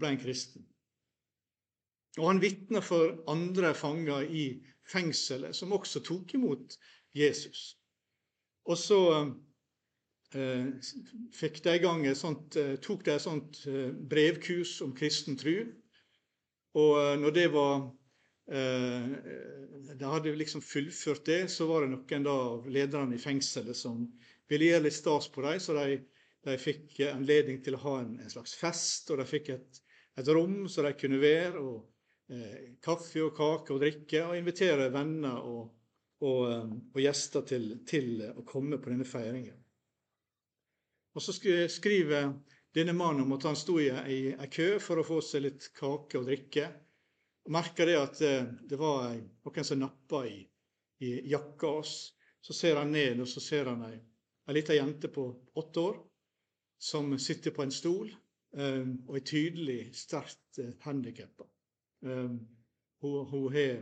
ble 0.00 0.14
en 0.14 0.20
kristen. 0.20 0.64
Og 2.16 2.24
han 2.30 2.40
vitna 2.40 2.80
for 2.80 3.18
andre 3.28 3.74
fanger 3.76 4.32
i 4.32 4.46
fengselet, 4.88 5.56
som 5.56 5.76
også 5.76 6.00
tok 6.08 6.32
imot 6.40 6.78
Jesus. 7.16 7.76
Og 8.64 8.80
så 8.80 9.02
Eh, 9.18 9.34
fikk 10.32 11.62
de 11.64 11.78
gang 11.80 12.04
sånt, 12.16 12.56
eh, 12.60 12.76
tok 12.84 13.04
de 13.06 13.14
et 13.14 13.24
sånt 13.24 13.62
eh, 13.66 13.92
brevkurs 13.92 14.78
om 14.84 14.92
kristen 14.96 15.38
tro. 15.40 15.56
Og 16.78 17.18
når 17.18 17.32
det 17.34 17.48
var 17.52 17.88
De 18.48 20.04
hadde 20.08 20.30
liksom 20.36 20.62
fullført 20.64 21.26
det, 21.26 21.50
så 21.52 21.66
var 21.68 21.82
det 21.84 21.90
noen 21.92 22.22
da 22.24 22.32
av 22.32 22.68
lederne 22.72 23.16
i 23.16 23.20
fengselet 23.20 23.76
som 23.76 24.06
ville 24.48 24.70
gjøre 24.70 24.86
litt 24.86 24.96
stas 24.96 25.28
på 25.28 25.44
dem, 25.44 25.58
så 25.60 25.76
de 25.76 25.98
De 26.46 26.54
fikk 26.56 27.00
anledning 27.10 27.58
til 27.64 27.74
å 27.74 27.80
ha 27.82 27.94
en, 28.00 28.12
en 28.22 28.30
slags 28.30 28.54
fest, 28.54 29.10
og 29.10 29.18
de 29.18 29.26
fikk 29.26 29.48
et, 29.52 29.80
et 30.16 30.28
rom 30.32 30.68
så 30.70 30.84
de 30.86 30.92
kunne 30.96 31.18
være. 31.20 31.58
og 31.60 31.88
eh, 32.32 32.76
Kaffe 32.84 33.24
og 33.26 33.34
kake 33.36 33.74
og 33.74 33.82
drikke, 33.82 34.22
og 34.24 34.36
invitere 34.38 34.88
venner 34.94 35.40
og, 35.42 35.72
og, 36.22 36.42
eh, 36.52 36.70
og 36.94 37.00
gjester 37.02 37.44
til, 37.48 37.70
til, 37.88 38.22
å 38.30 38.46
komme 38.48 38.78
på 38.78 38.92
denne 38.92 39.08
feiringen. 39.08 39.58
Og 41.18 41.22
Så 41.22 41.34
skriver 41.68 42.28
denne 42.74 42.92
mannen 42.94 43.24
om 43.24 43.32
at 43.34 43.46
han 43.48 43.56
sto 43.58 43.80
i 43.82 43.88
ei 43.90 44.50
kø 44.54 44.76
for 44.78 45.00
å 45.00 45.06
få 45.06 45.18
seg 45.24 45.42
litt 45.48 45.64
kake 45.74 46.20
og 46.20 46.28
drikke. 46.28 46.68
Og 47.48 47.54
merka 47.56 47.86
det 47.88 47.96
at 47.98 48.20
eh, 48.22 48.46
det 48.70 48.78
var 48.78 49.16
noen 49.16 49.66
som 49.66 49.80
nappa 49.82 50.22
i, 50.28 50.44
i 51.02 51.10
jakka 51.32 51.72
hans. 51.74 51.96
Så 52.38 52.54
ser 52.54 52.78
han 52.78 52.94
ned, 52.94 53.18
og 53.18 53.26
så 53.26 53.42
ser 53.42 53.66
han 53.66 53.82
ei, 53.88 53.96
ei 54.46 54.54
lita 54.54 54.76
jente 54.76 55.10
på 55.10 55.26
åtte 55.58 55.82
år 55.82 55.98
som 56.78 57.10
sitter 57.18 57.50
på 57.50 57.64
en 57.66 57.74
stol 57.74 58.12
um, 58.54 58.92
og 59.08 59.16
er 59.18 59.24
tydelig 59.26 59.78
sterkt 59.98 60.60
uh, 60.62 60.70
handikappa. 60.86 61.48
Um, 62.06 62.38
hun, 63.02 63.26
hun 63.32 63.48
har 63.56 63.80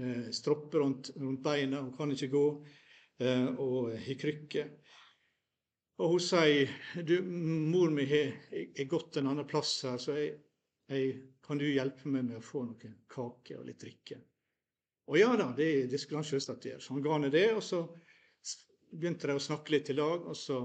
uh, 0.00 0.30
stropper 0.32 0.80
rundt, 0.80 1.12
rundt, 1.20 1.42
beina, 1.44 1.84
hun 1.84 1.92
kan 1.92 2.16
ikke 2.16 2.32
gå, 2.32 2.46
uh, 3.20 3.48
og 3.60 3.92
har 3.92 4.20
krykke. 4.24 4.64
Og 6.00 6.14
hun 6.14 6.22
sier 6.24 6.70
du, 7.04 7.18
'Mor 7.22 7.90
mi 7.92 8.06
har 8.08 8.84
gått 8.88 9.18
en 9.20 9.28
annen 9.28 9.48
plass 9.48 9.82
her, 9.84 9.98
så 10.00 10.16
jeg, 10.16 10.38
jeg, 10.88 11.16
kan 11.44 11.60
du 11.60 11.66
hjelpe 11.68 12.08
meg 12.08 12.24
med 12.24 12.38
å 12.38 12.44
få 12.44 12.64
noen 12.64 12.94
kake 13.10 13.58
og 13.58 13.66
litt 13.68 13.82
drikke?' 13.84 14.20
Og 15.10 15.18
ja 15.18 15.32
da, 15.36 15.50
det, 15.56 15.90
det 15.90 15.98
skulle 15.98 16.22
han 16.22 16.28
selvsagt 16.28 16.68
gjøre. 16.68 16.80
Så 16.80 16.94
han 16.94 17.02
ga 17.02 17.16
henne 17.16 17.32
det, 17.34 17.48
og 17.52 17.64
så 17.66 17.82
begynte 18.94 19.26
de 19.26 19.34
å 19.34 19.42
snakke 19.42 19.74
litt 19.74 19.90
i 19.90 19.96
lag. 19.98 20.22
Og 20.30 20.38
så 20.38 20.60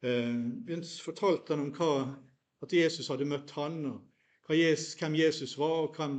eh, 0.00 0.86
fortalte 1.04 1.52
han 1.52 1.66
om 1.66 1.72
hva, 1.76 1.90
at 2.64 2.72
Jesus 2.72 3.10
hadde 3.12 3.28
møtt 3.28 3.52
han, 3.58 3.82
og 3.84 4.56
Jesus, 4.56 4.96
hvem 5.00 5.18
Jesus 5.20 5.58
var, 5.60 5.76
og 5.84 6.00
hvem, 6.00 6.16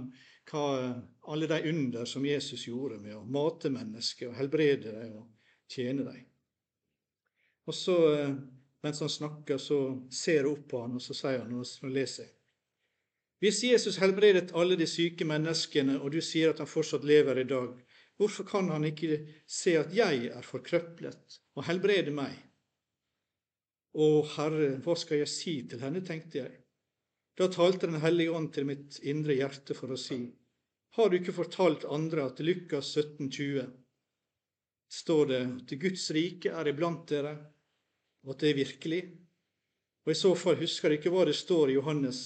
hva, 0.51 0.67
alle 1.33 1.49
de 1.49 1.59
under 1.71 2.05
som 2.09 2.25
Jesus 2.25 2.67
gjorde 2.69 3.01
med 3.01 3.17
å 3.17 3.25
mate 3.25 3.73
mennesker 3.73 4.29
og 4.29 4.37
helbrede 4.37 4.93
dem 4.93 5.17
og 5.23 5.73
tjene 5.73 6.05
dem. 6.05 6.21
Og 7.65 7.73
så, 7.73 7.97
eh, 8.13 8.35
mens 8.85 8.99
han 9.01 9.09
snakker, 9.09 9.57
så 9.57 9.79
ser 10.11 10.43
hun 10.43 10.53
opp 10.53 10.67
på 10.71 10.81
han, 10.85 10.97
og 10.97 11.01
så 11.01 11.17
sier 11.17 11.43
han, 11.43 11.53
nå 11.53 11.93
leser 11.93 12.27
jeg 12.27 12.35
hvis 13.43 13.63
Jesus 13.67 13.99
helbredet 14.01 14.53
alle 14.57 14.77
de 14.79 14.87
syke 14.89 15.25
menneskene, 15.27 15.99
og 15.99 16.13
du 16.15 16.21
sier 16.23 16.53
at 16.53 16.61
han 16.63 16.69
fortsatt 16.69 17.03
lever 17.05 17.43
i 17.43 17.47
dag, 17.49 17.73
hvorfor 18.17 18.47
kan 18.47 18.71
han 18.71 18.87
ikke 18.87 19.19
se 19.45 19.75
at 19.77 19.91
jeg 19.93 20.31
er 20.31 20.45
forkrøplet, 20.45 21.39
og 21.53 21.67
helbrede 21.67 22.13
meg? 22.15 22.37
Å 23.95 24.07
Herre, 24.33 24.71
hva 24.83 24.95
skal 24.99 25.21
jeg 25.21 25.31
si 25.31 25.55
til 25.69 25.83
henne, 25.83 26.01
tenkte 26.03 26.41
jeg. 26.41 26.55
Da 27.37 27.47
talte 27.51 27.87
Den 27.87 28.01
hellige 28.01 28.31
ånd 28.31 28.53
til 28.55 28.65
mitt 28.67 28.99
indre 29.03 29.35
hjerte 29.35 29.75
for 29.75 29.91
å 29.91 29.99
si, 29.99 30.23
har 30.95 31.11
du 31.11 31.19
ikke 31.19 31.35
fortalt 31.35 31.83
andre 31.91 32.29
at 32.29 32.39
Lukas 32.39 32.93
17,20 32.95 33.67
står 34.95 35.25
det 35.27 35.41
at 35.43 35.73
Guds 35.81 36.05
rike 36.15 36.53
er 36.55 36.69
iblant 36.71 37.03
dere, 37.11 37.33
og 38.25 38.33
at 38.33 38.41
det 38.41 38.49
er 38.49 38.59
virkelig? 38.63 39.01
Og 40.05 40.11
i 40.11 40.17
så 40.17 40.33
fall 40.37 40.57
husker 40.59 40.91
jeg 40.91 40.99
ikke 40.99 41.13
hva 41.13 41.25
det 41.29 41.35
står 41.37 41.71
i 41.71 41.77
Johannes 41.77 42.21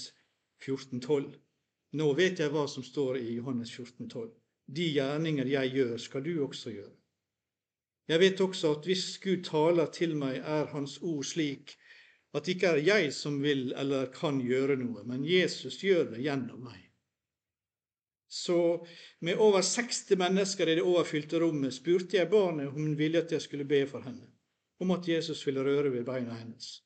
14,12. 0.63 1.29
Nå 1.99 2.07
vet 2.17 2.39
jeg 2.39 2.51
hva 2.53 2.65
som 2.69 2.83
står 2.85 3.19
i 3.21 3.35
Johannes 3.37 3.71
14,12. 3.71 4.31
De 4.69 4.87
gjerninger 4.93 5.47
jeg 5.49 5.73
gjør, 5.73 5.95
skal 5.97 6.25
du 6.25 6.33
også 6.45 6.73
gjøre. 6.75 6.95
Jeg 8.09 8.19
vet 8.19 8.41
også 8.41 8.73
at 8.77 8.85
hvis 8.89 9.05
Gud 9.21 9.43
taler 9.45 9.89
til 9.93 10.15
meg, 10.17 10.41
er 10.41 10.69
Hans 10.73 10.97
ord 11.01 11.23
slik 11.25 11.75
at 12.33 12.45
det 12.45 12.55
ikke 12.57 12.73
er 12.75 12.83
jeg 12.85 13.13
som 13.13 13.39
vil 13.41 13.71
eller 13.77 14.11
kan 14.13 14.39
gjøre 14.41 14.77
noe, 14.77 15.03
men 15.05 15.25
Jesus 15.25 15.79
gjør 15.81 16.11
det 16.13 16.23
gjennom 16.25 16.61
meg. 16.65 16.89
Så 18.29 18.85
med 19.25 19.41
over 19.41 19.61
60 19.65 20.17
mennesker 20.17 20.69
i 20.69 20.75
det 20.77 20.85
overfylte 20.85 21.39
rommet 21.41 21.73
spurte 21.73 22.19
jeg 22.19 22.29
barnet 22.29 22.69
om 22.69 22.77
hun 22.77 22.97
ville 22.97 23.23
at 23.23 23.31
jeg 23.33 23.41
skulle 23.41 23.65
be 23.65 23.81
for 23.89 24.05
henne, 24.05 24.27
om 24.79 24.91
at 24.95 25.07
Jesus 25.07 25.45
ville 25.47 25.63
røre 25.63 25.91
ved 25.91 26.05
beina 26.07 26.37
hennes. 26.39 26.79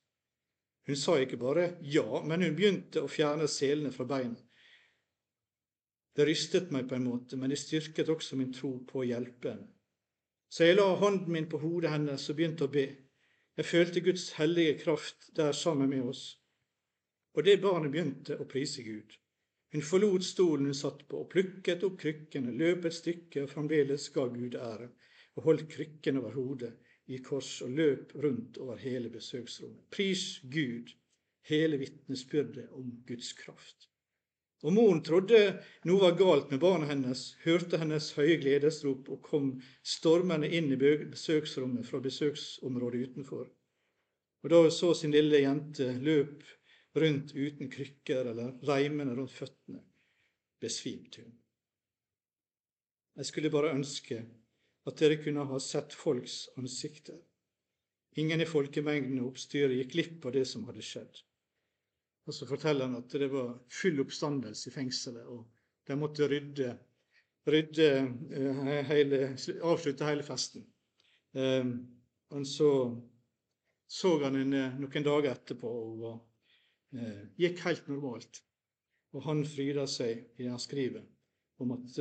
Hun 0.88 0.96
sa 1.00 1.16
ikke 1.22 1.38
bare 1.40 1.70
ja, 1.82 2.24
men 2.26 2.44
hun 2.44 2.56
begynte 2.58 3.04
å 3.04 3.12
fjerne 3.12 3.48
selene 3.48 3.94
fra 3.94 4.08
beina. 4.10 4.36
Det 6.14 6.28
rystet 6.28 6.74
meg 6.74 6.90
på 6.90 6.98
en 6.98 7.08
måte, 7.08 7.38
men 7.38 7.50
det 7.50 7.62
styrket 7.62 8.10
også 8.10 8.38
min 8.38 8.52
tro 8.54 8.76
på 8.90 9.02
å 9.02 9.08
hjelpe 9.08 9.54
henne. 9.54 9.70
Så 10.54 10.68
jeg 10.68 10.78
la 10.78 10.92
hånden 11.02 11.32
min 11.34 11.48
på 11.50 11.58
hodet 11.64 11.90
hennes 11.90 12.28
og 12.30 12.38
begynte 12.38 12.68
å 12.68 12.74
be. 12.74 12.86
Jeg 13.58 13.66
følte 13.66 14.04
Guds 14.06 14.28
hellige 14.38 14.76
kraft 14.84 15.32
der 15.38 15.56
sammen 15.58 15.90
med 15.90 16.06
oss. 16.12 16.28
Og 17.34 17.48
det 17.48 17.58
barnet 17.64 17.90
begynte 17.94 18.38
å 18.38 18.46
prise 18.50 18.86
Gud. 18.86 19.16
Hun 19.74 19.82
forlot 19.82 20.26
stolen 20.26 20.70
hun 20.70 20.78
satt 20.78 21.02
på, 21.10 21.24
og 21.24 21.32
plukket 21.34 21.82
opp 21.88 21.98
krykkene, 22.04 22.54
løp 22.54 22.86
et 22.86 22.94
stykke 22.94 23.48
og 23.48 23.50
fremdeles 23.50 24.06
ga 24.14 24.28
Gud 24.30 24.54
ære, 24.60 24.92
og 25.34 25.48
holdt 25.48 25.66
krykken 25.72 26.20
over 26.22 26.38
hodet 26.38 26.76
i 27.12 27.20
kors 27.24 27.62
og 27.66 27.74
løp 27.78 28.14
rundt 28.24 28.58
over 28.64 28.80
hele 28.80 29.10
besøksrommet. 29.12 29.82
Pris 29.92 30.40
Gud, 30.44 30.94
hele 31.50 31.80
vitnesbyrdet 31.82 32.70
om 32.72 32.92
Guds 33.08 33.34
kraft. 33.34 33.90
Og 34.64 34.72
moren 34.72 35.02
trodde 35.04 35.40
noe 35.84 36.00
var 36.00 36.16
galt 36.16 36.54
med 36.54 36.62
barna 36.64 36.88
hennes, 36.88 37.34
hørte 37.44 37.80
hennes 37.82 38.14
høye 38.16 38.38
gledesrop 38.40 39.10
og 39.12 39.20
kom 39.26 39.50
stormende 39.84 40.48
inn 40.48 40.72
i 40.72 40.80
besøksrommet 40.80 41.90
fra 41.90 42.00
besøksområdet 42.04 43.10
utenfor. 43.10 43.50
Og 44.44 44.52
da 44.52 44.62
hun 44.64 44.72
så 44.72 44.94
sin 44.96 45.12
lille 45.12 45.44
jente 45.44 45.90
løp 46.04 46.48
rundt 46.96 47.34
uten 47.36 47.72
krykker 47.72 48.32
eller 48.32 48.56
reimene 48.68 49.16
rundt 49.18 49.36
føttene, 49.36 49.84
besvimte 50.64 51.26
hun. 51.26 51.36
Jeg 53.20 53.30
skulle 53.30 53.52
bare 53.54 53.76
ønske 53.76 54.24
at 54.90 55.00
dere 55.00 55.20
kunne 55.22 55.46
ha 55.48 55.60
sett 55.64 55.94
folks 55.96 56.50
ansikter. 56.60 57.20
Ingen 58.20 58.44
i 58.44 58.48
folkemengden 58.48 59.22
og 59.22 59.32
oppstyret 59.32 59.78
gikk 59.80 59.94
glipp 59.94 60.26
av 60.28 60.36
det 60.36 60.44
som 60.50 60.66
hadde 60.68 60.84
skjedd. 60.86 61.22
Og 62.28 62.36
så 62.36 62.48
forteller 62.48 62.88
han 62.88 63.00
at 63.00 63.16
det 63.20 63.30
var 63.32 63.56
full 63.74 64.00
oppstandelse 64.04 64.70
i 64.70 64.74
fengselet, 64.76 65.26
og 65.28 65.48
de 65.88 65.98
måtte 66.00 66.28
rydde, 66.32 66.76
rydde 67.50 67.90
uh, 68.04 68.70
hele, 68.88 69.24
avslutte 69.66 70.08
hele 70.08 70.24
festen. 70.24 70.68
Men 71.34 71.90
og 72.30 72.46
så 72.48 72.70
så 73.94 74.12
han 74.24 74.38
henne 74.40 74.62
noen 74.82 75.06
dager 75.06 75.34
etterpå 75.34 75.70
og 75.70 76.06
uh, 76.98 77.24
gikk 77.38 77.60
helt 77.66 77.90
normalt. 77.92 78.40
Og 79.14 79.26
han 79.28 79.44
fryda 79.46 79.84
seg 79.90 80.24
i 80.38 80.46
det 80.46 80.50
han 80.54 80.62
skriver, 80.62 81.04
om 81.62 81.76
at 81.76 82.00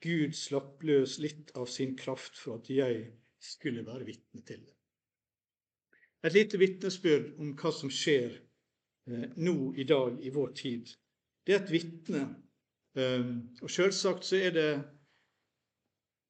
Gud 0.00 0.36
slapp 0.36 0.84
løs 0.86 1.18
litt 1.20 1.50
av 1.60 1.66
sin 1.68 1.96
kraft 1.96 2.38
for 2.40 2.60
at 2.60 2.70
jeg 2.72 3.02
skulle 3.40 3.84
være 3.84 4.06
vitne 4.08 4.44
til 4.46 4.62
det. 4.64 4.76
Et 6.24 6.36
lite 6.36 6.60
vitnesbyrd 6.60 7.34
om 7.40 7.52
hva 7.56 7.72
som 7.72 7.92
skjer 7.92 8.32
eh, 8.36 9.26
nå 9.40 9.72
i 9.76 9.86
dag 9.88 10.20
i 10.20 10.32
vår 10.32 10.54
tid. 10.56 10.88
Det 11.44 11.56
er 11.56 11.62
et 11.62 11.72
vitne. 11.72 12.22
Eh, 12.96 13.28
og 13.60 13.72
selvsagt 13.72 14.28
så 14.28 14.40
er 14.40 14.56
det 14.56 14.70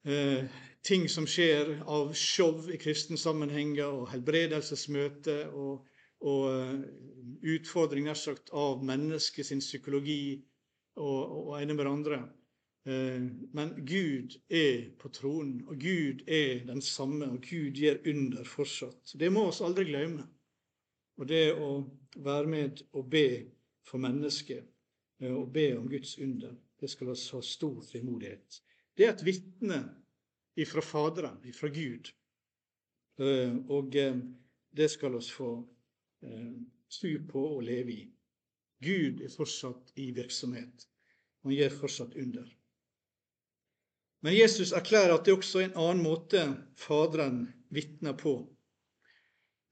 eh, 0.07 0.59
ting 0.87 1.09
som 1.11 1.27
skjer 1.31 1.81
av 1.87 2.15
show 2.19 2.71
i 2.71 2.79
kristne 2.81 3.19
sammenhenger, 3.19 3.91
og 3.91 4.11
helbredelsesmøter 4.15 5.51
og, 5.51 5.87
og 6.23 7.43
utfordring 7.55 8.07
nær 8.07 8.19
sagt 8.19 8.55
av 8.55 8.83
menneskets 8.87 9.53
psykologi 9.63 10.41
og, 10.97 11.51
og 11.51 11.57
ene 11.61 11.75
med 11.75 11.85
det 11.87 11.97
andre. 11.99 12.23
Eh, 12.85 13.23
men 13.53 13.87
Gud 13.87 14.37
er 14.49 14.91
på 14.99 15.09
tronen, 15.09 15.61
og 15.69 15.81
Gud 15.81 16.23
er 16.27 16.65
den 16.67 16.81
samme, 16.83 17.29
og 17.29 17.43
Gud 17.45 17.77
gjør 17.77 18.01
under 18.09 18.45
fortsatt. 18.49 19.15
Det 19.21 19.29
må 19.33 19.47
oss 19.51 19.61
aldri 19.65 19.85
glemme. 19.91 20.25
Og 21.21 21.29
det 21.29 21.51
å 21.53 21.71
være 22.17 22.49
med 22.49 22.85
og 22.97 23.11
be 23.13 23.27
for 23.85 24.01
mennesket, 24.01 24.65
eh, 25.21 25.35
og 25.35 25.53
be 25.53 25.67
om 25.77 25.89
Guds 25.93 26.17
under, 26.19 26.55
det 26.81 26.89
skal 26.91 27.13
oss 27.13 27.27
ha 27.35 27.43
stor 27.45 27.83
frimodighet. 27.85 28.63
Det 28.97 29.07
er 29.07 29.13
et 29.13 29.27
vitne 29.27 29.83
ifra 30.57 30.81
Faderen, 30.81 31.37
ifra 31.45 31.69
Gud. 31.69 32.09
Eh, 33.21 33.59
og 33.69 33.93
det 33.93 34.89
skal 34.89 35.15
oss 35.19 35.29
få 35.33 35.53
stu 36.89 37.15
på 37.29 37.41
og 37.57 37.63
leve 37.65 37.93
i. 37.93 38.03
Gud 38.85 39.21
er 39.25 39.33
fortsatt 39.33 39.93
i 39.97 40.11
virksomhet. 40.17 40.85
Han 41.45 41.53
gjør 41.53 41.77
fortsatt 41.81 42.17
under. 42.21 42.49
Men 44.21 44.37
Jesus 44.37 44.75
erklærer 44.77 45.15
at 45.15 45.25
det 45.25 45.33
også 45.33 45.63
er 45.63 45.71
en 45.71 45.79
annen 45.81 46.03
måte 46.05 46.43
Faderen 46.77 47.47
vitner 47.73 48.13
på, 48.19 48.35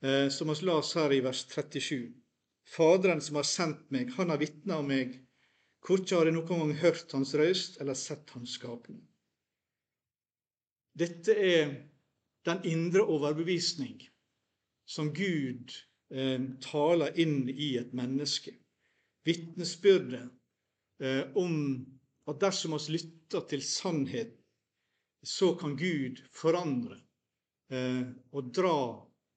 eh, 0.05 0.29
som 0.33 0.49
vi 0.49 0.65
las 0.65 0.95
her 0.97 1.13
i 1.13 1.21
vers 1.25 1.45
37. 1.51 2.15
Faderen 2.69 3.21
som 3.25 3.37
har 3.41 3.49
sendt 3.49 3.91
meg, 3.93 4.13
han 4.17 4.33
har 4.33 4.41
vitna 4.41 4.81
om 4.81 4.89
meg. 4.89 5.19
Korkje 5.85 6.17
har 6.19 6.29
jeg 6.29 6.37
noen 6.37 6.49
gang 6.49 6.73
hørt 6.81 7.13
hans 7.17 7.35
røyst 7.39 7.79
eller 7.81 7.97
sett 7.97 8.33
hans 8.35 8.57
skapning. 8.59 9.03
Dette 10.99 11.37
er 11.37 11.69
den 12.49 12.65
indre 12.67 13.05
overbevisning 13.05 14.01
som 14.89 15.13
Gud 15.15 15.75
eh, 16.11 16.41
taler 16.65 17.21
inn 17.21 17.47
i 17.53 17.75
et 17.79 17.93
menneske. 17.97 18.57
Vitnesbyrdet 19.29 20.25
eh, 21.05 21.25
om 21.37 21.55
at 22.29 22.41
dersom 22.43 22.77
vi 22.77 22.97
lytter 22.97 23.45
til 23.51 23.65
sannhet, 23.65 24.38
så 25.23 25.53
kan 25.59 25.77
Gud 25.77 26.21
forandre 26.35 27.01
eh, 27.73 28.05
og 28.33 28.53
dra 28.55 28.77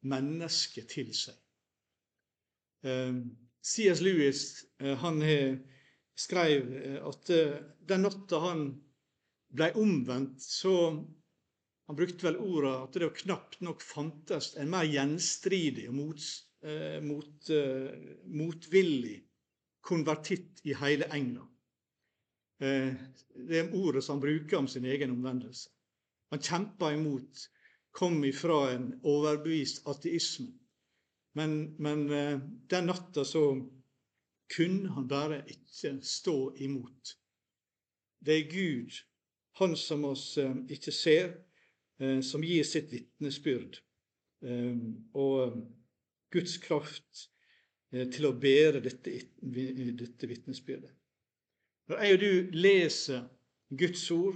mennesket 0.08 0.90
til 0.94 1.14
seg. 1.16 1.38
Eh, 2.86 3.22
C.S. 3.62 4.02
Lewis 4.02 4.66
eh, 4.80 4.98
han 4.98 5.22
skrev 6.18 6.72
eh, 6.74 7.00
at 7.06 7.30
eh, 7.30 7.58
den 7.88 8.08
natta 8.08 8.40
han 8.42 8.64
ble 9.54 9.70
omvendt, 9.78 10.42
så 10.42 10.74
han 10.92 11.98
brukte 11.98 12.26
vel 12.26 12.40
ordet 12.40 12.74
at 12.78 12.98
det 12.98 13.12
knapt 13.22 13.60
nok 13.66 13.84
fantes 13.84 14.54
en 14.58 14.72
mer 14.72 14.88
gjenstridig 14.88 15.90
og 15.92 15.98
mot, 15.98 16.28
mot, 17.04 17.50
motvillig 18.32 19.18
konvertitt 19.84 20.62
i 20.64 20.78
hele 20.80 21.10
England. 21.12 21.50
Eh, 22.62 22.94
det 23.50 23.74
ordet 23.74 24.04
som 24.04 24.14
han 24.14 24.22
bruker 24.22 24.58
om 24.58 24.68
sin 24.68 24.86
egen 24.86 25.12
omvendelse. 25.12 25.70
Han 26.30 26.42
kjempa 26.42 26.94
imot, 26.94 27.48
kom 27.92 28.24
ifra 28.24 28.72
en 28.72 28.92
overbevist 29.04 29.88
ateisme. 29.90 30.52
Men, 31.34 31.76
men 31.82 32.10
eh, 32.14 32.38
den 32.70 32.86
natta 32.92 33.26
så 33.26 33.46
kunne 34.56 34.94
han 34.94 35.08
bare 35.08 35.42
ikke 35.50 35.96
stå 36.06 36.38
imot. 36.62 37.16
Det 38.20 38.38
er 38.38 38.52
Gud, 38.52 38.92
Han 39.60 39.76
som 39.76 40.06
oss 40.06 40.38
eh, 40.38 40.54
ikke 40.70 40.92
ser, 40.92 41.34
som 42.26 42.42
gir 42.42 42.64
sitt 42.66 42.88
vitnesbyrd. 42.90 43.76
Og 45.14 45.58
Guds 46.34 46.56
kraft 46.58 47.28
til 47.92 48.26
å 48.26 48.32
bære 48.34 48.82
dette, 48.82 49.14
dette 49.38 50.30
vitnesbyrdet. 50.32 50.96
Når 51.92 52.06
jeg 52.06 52.14
og 52.16 52.22
du 52.22 52.56
leser 52.56 53.24
Guds 53.76 54.06
ord, 54.16 54.36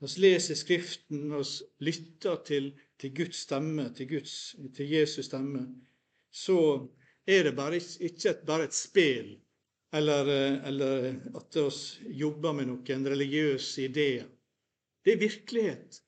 når 0.00 0.12
vi 0.14 0.22
leser 0.24 0.56
Skriften, 0.56 1.26
når 1.28 1.42
vi 1.44 1.90
lytter 1.90 2.38
til, 2.46 2.70
til, 2.98 3.12
Guds 3.16 3.42
stemme, 3.44 3.90
til, 3.94 4.08
Guds, 4.08 4.56
til 4.76 4.88
Jesus 4.88 5.28
stemme, 5.28 5.66
så 6.32 6.56
er 7.26 7.42
det 7.42 7.52
bare, 7.56 7.76
ikke 7.76 8.34
bare 8.46 8.64
et 8.64 8.74
spel 8.74 9.36
eller, 9.92 10.32
eller 10.64 11.12
at 11.36 11.60
vi 11.60 12.16
jobber 12.24 12.56
med 12.56 12.72
noen 12.72 13.06
religiøse 13.12 13.84
ideer. 13.84 14.26
Det 15.04 15.12
er 15.12 15.24
virkelighet. 15.28 16.02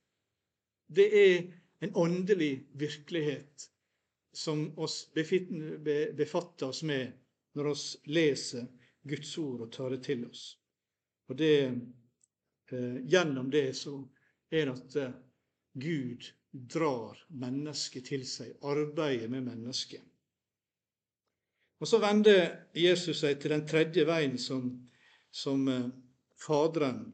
Det 0.88 1.08
er 1.22 1.42
en 1.84 1.92
åndelig 1.94 2.66
virkelighet 2.72 3.70
som 4.32 4.70
oss 4.80 5.10
befatter 5.14 6.70
oss 6.72 6.82
med 6.82 7.12
når 7.52 7.74
vi 7.74 8.14
leser 8.16 8.70
Guds 9.04 9.38
ord 9.38 9.66
og 9.68 9.72
tar 9.72 9.92
det 9.92 10.06
til 10.08 10.24
oss. 10.24 10.54
Og 11.28 11.36
det, 11.36 11.54
eh, 12.70 12.96
Gjennom 13.06 13.50
det 13.50 13.68
så 13.76 13.98
er 14.50 14.66
det 14.66 14.74
at 14.74 14.96
eh, 15.02 15.14
Gud 15.72 16.28
drar 16.50 17.18
mennesket 17.28 18.06
til 18.08 18.24
seg, 18.26 18.54
arbeider 18.64 19.28
med 19.28 19.48
mennesket. 19.50 20.02
Og 21.80 21.88
Så 21.88 22.00
vender 22.00 22.70
Jesus 22.72 23.20
seg 23.20 23.40
til 23.40 23.52
den 23.52 23.66
tredje 23.68 24.06
veien 24.08 24.38
som, 24.40 24.70
som 25.30 25.68
eh, 25.68 25.86
Faderen 26.36 27.12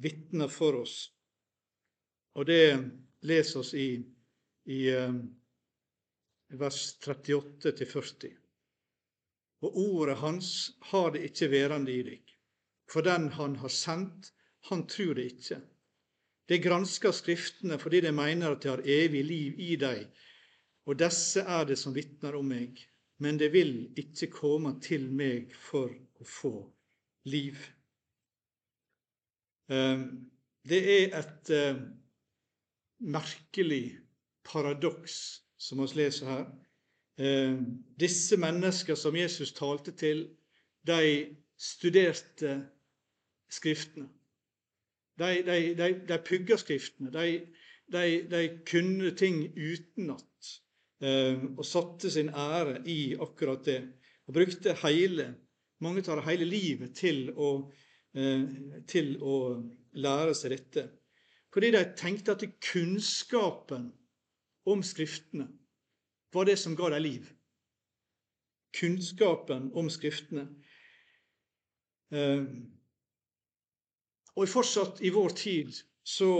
vitner 0.00 0.48
for 0.48 0.80
oss. 0.82 1.10
Og 2.38 2.46
det 2.46 2.78
leser 3.26 3.60
oss 3.60 3.72
i, 3.74 3.98
i 4.70 4.78
uh, 4.94 5.16
vers 6.54 6.78
38-40. 7.02 8.30
Og 9.66 9.80
ordet 9.82 10.16
hans 10.22 10.52
har 10.92 11.10
det 11.12 11.24
ikke 11.28 11.50
værende 11.52 11.92
i 11.92 12.04
deg. 12.06 12.36
For 12.90 13.06
den 13.06 13.28
han 13.36 13.56
har 13.62 13.72
sendt, 13.72 14.32
han 14.70 14.86
tror 14.90 15.14
det 15.14 15.26
ikke. 15.32 15.60
De 16.50 16.58
gransker 16.58 17.14
Skriftene 17.14 17.78
fordi 17.78 18.00
de 18.02 18.12
mener 18.12 18.50
at 18.50 18.62
de 18.62 18.72
har 18.72 18.82
evig 18.84 19.24
liv 19.24 19.60
i 19.62 19.76
dem, 19.78 20.08
og 20.86 20.98
disse 20.98 21.44
er 21.46 21.68
det 21.68 21.78
som 21.78 21.94
vitner 21.94 22.34
om 22.34 22.48
meg. 22.50 22.80
Men 23.20 23.38
de 23.38 23.50
vil 23.52 23.74
ikke 24.00 24.30
komme 24.32 24.78
til 24.82 25.04
meg 25.12 25.52
for 25.54 25.92
å 25.92 26.26
få 26.26 26.54
liv. 27.28 27.58
Uh, 29.70 30.08
det 30.66 30.80
er 30.96 31.18
et 31.20 31.52
uh, 31.52 31.82
merkelig 32.98 34.00
paradoks 34.44 35.44
som 35.60 35.82
vi 35.84 36.00
leser 36.00 36.26
her. 36.26 36.44
Eh, 37.20 37.56
disse 38.00 38.36
mennesker 38.40 38.96
som 38.96 39.16
Jesus 39.16 39.52
talte 39.52 39.92
til, 39.92 40.22
de 40.88 41.36
studerte 41.60 42.54
Skriftene. 43.50 44.08
De, 45.20 45.30
de, 45.44 45.58
de, 45.76 45.88
de 46.08 46.18
pugga 46.24 46.56
Skriftene. 46.60 47.10
De, 47.10 48.42
kunne 48.70 49.10
ting 49.18 49.42
utenat 49.56 50.50
eh, 51.02 51.42
og 51.56 51.64
satte 51.66 52.10
sin 52.10 52.30
ære 52.30 52.80
i 52.88 53.16
akkurat 53.20 53.64
det. 53.66 53.80
Og 54.28 54.34
brukte 54.34 54.76
hele, 54.84 55.34
mange 55.82 56.04
tar 56.06 56.22
hele 56.28 56.46
livet 56.46 56.94
til 56.96 57.32
å, 57.34 57.50
eh, 58.14 58.46
til 58.86 59.16
å 59.18 59.36
lære 59.98 60.34
seg 60.38 60.54
dette. 60.54 60.86
Fordi 61.50 61.72
de 61.74 61.82
tenkte 61.98 62.36
at 62.36 62.46
kunnskapen 62.62 63.90
om 64.70 64.82
Skriftene 64.86 65.48
var 66.32 66.46
det 66.46 66.58
som 66.58 66.76
ga 66.78 66.92
dem 66.94 67.02
liv. 67.02 67.30
Kunnskapen 68.78 69.72
om 69.74 69.90
Skriftene. 69.90 70.46
Ehm, 72.14 72.70
og 74.40 74.48
fortsatt 74.48 75.02
i 75.04 75.10
vår 75.12 75.34
tid 75.36 75.74
så 76.06 76.30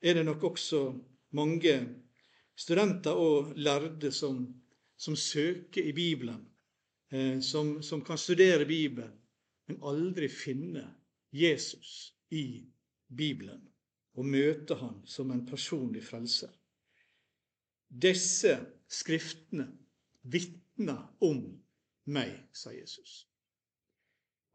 er 0.00 0.16
det 0.16 0.24
nok 0.24 0.44
også 0.52 0.80
mange 1.36 1.74
studenter 2.56 3.18
og 3.20 3.52
lærde 3.56 4.12
som, 4.12 4.46
som 4.96 5.16
søker 5.16 5.84
i 5.84 5.92
Bibelen, 5.92 6.46
eh, 7.12 7.40
som, 7.44 7.82
som 7.82 8.00
kan 8.04 8.18
studere 8.18 8.64
Bibelen, 8.64 9.12
men 9.68 9.82
aldri 9.84 10.30
finne 10.32 10.86
Jesus 11.32 12.14
i 12.32 12.64
Bibelen 13.16 13.66
og 14.16 14.24
møte 14.24 14.78
Han 14.80 15.02
som 15.04 15.30
en 15.30 15.44
personlig 15.46 16.06
frelser. 16.06 16.50
Disse 17.88 18.56
skriftene 18.88 19.68
vitner 20.22 21.04
om 21.20 21.42
meg, 22.06 22.32
sa 22.56 22.72
Jesus. 22.72 23.26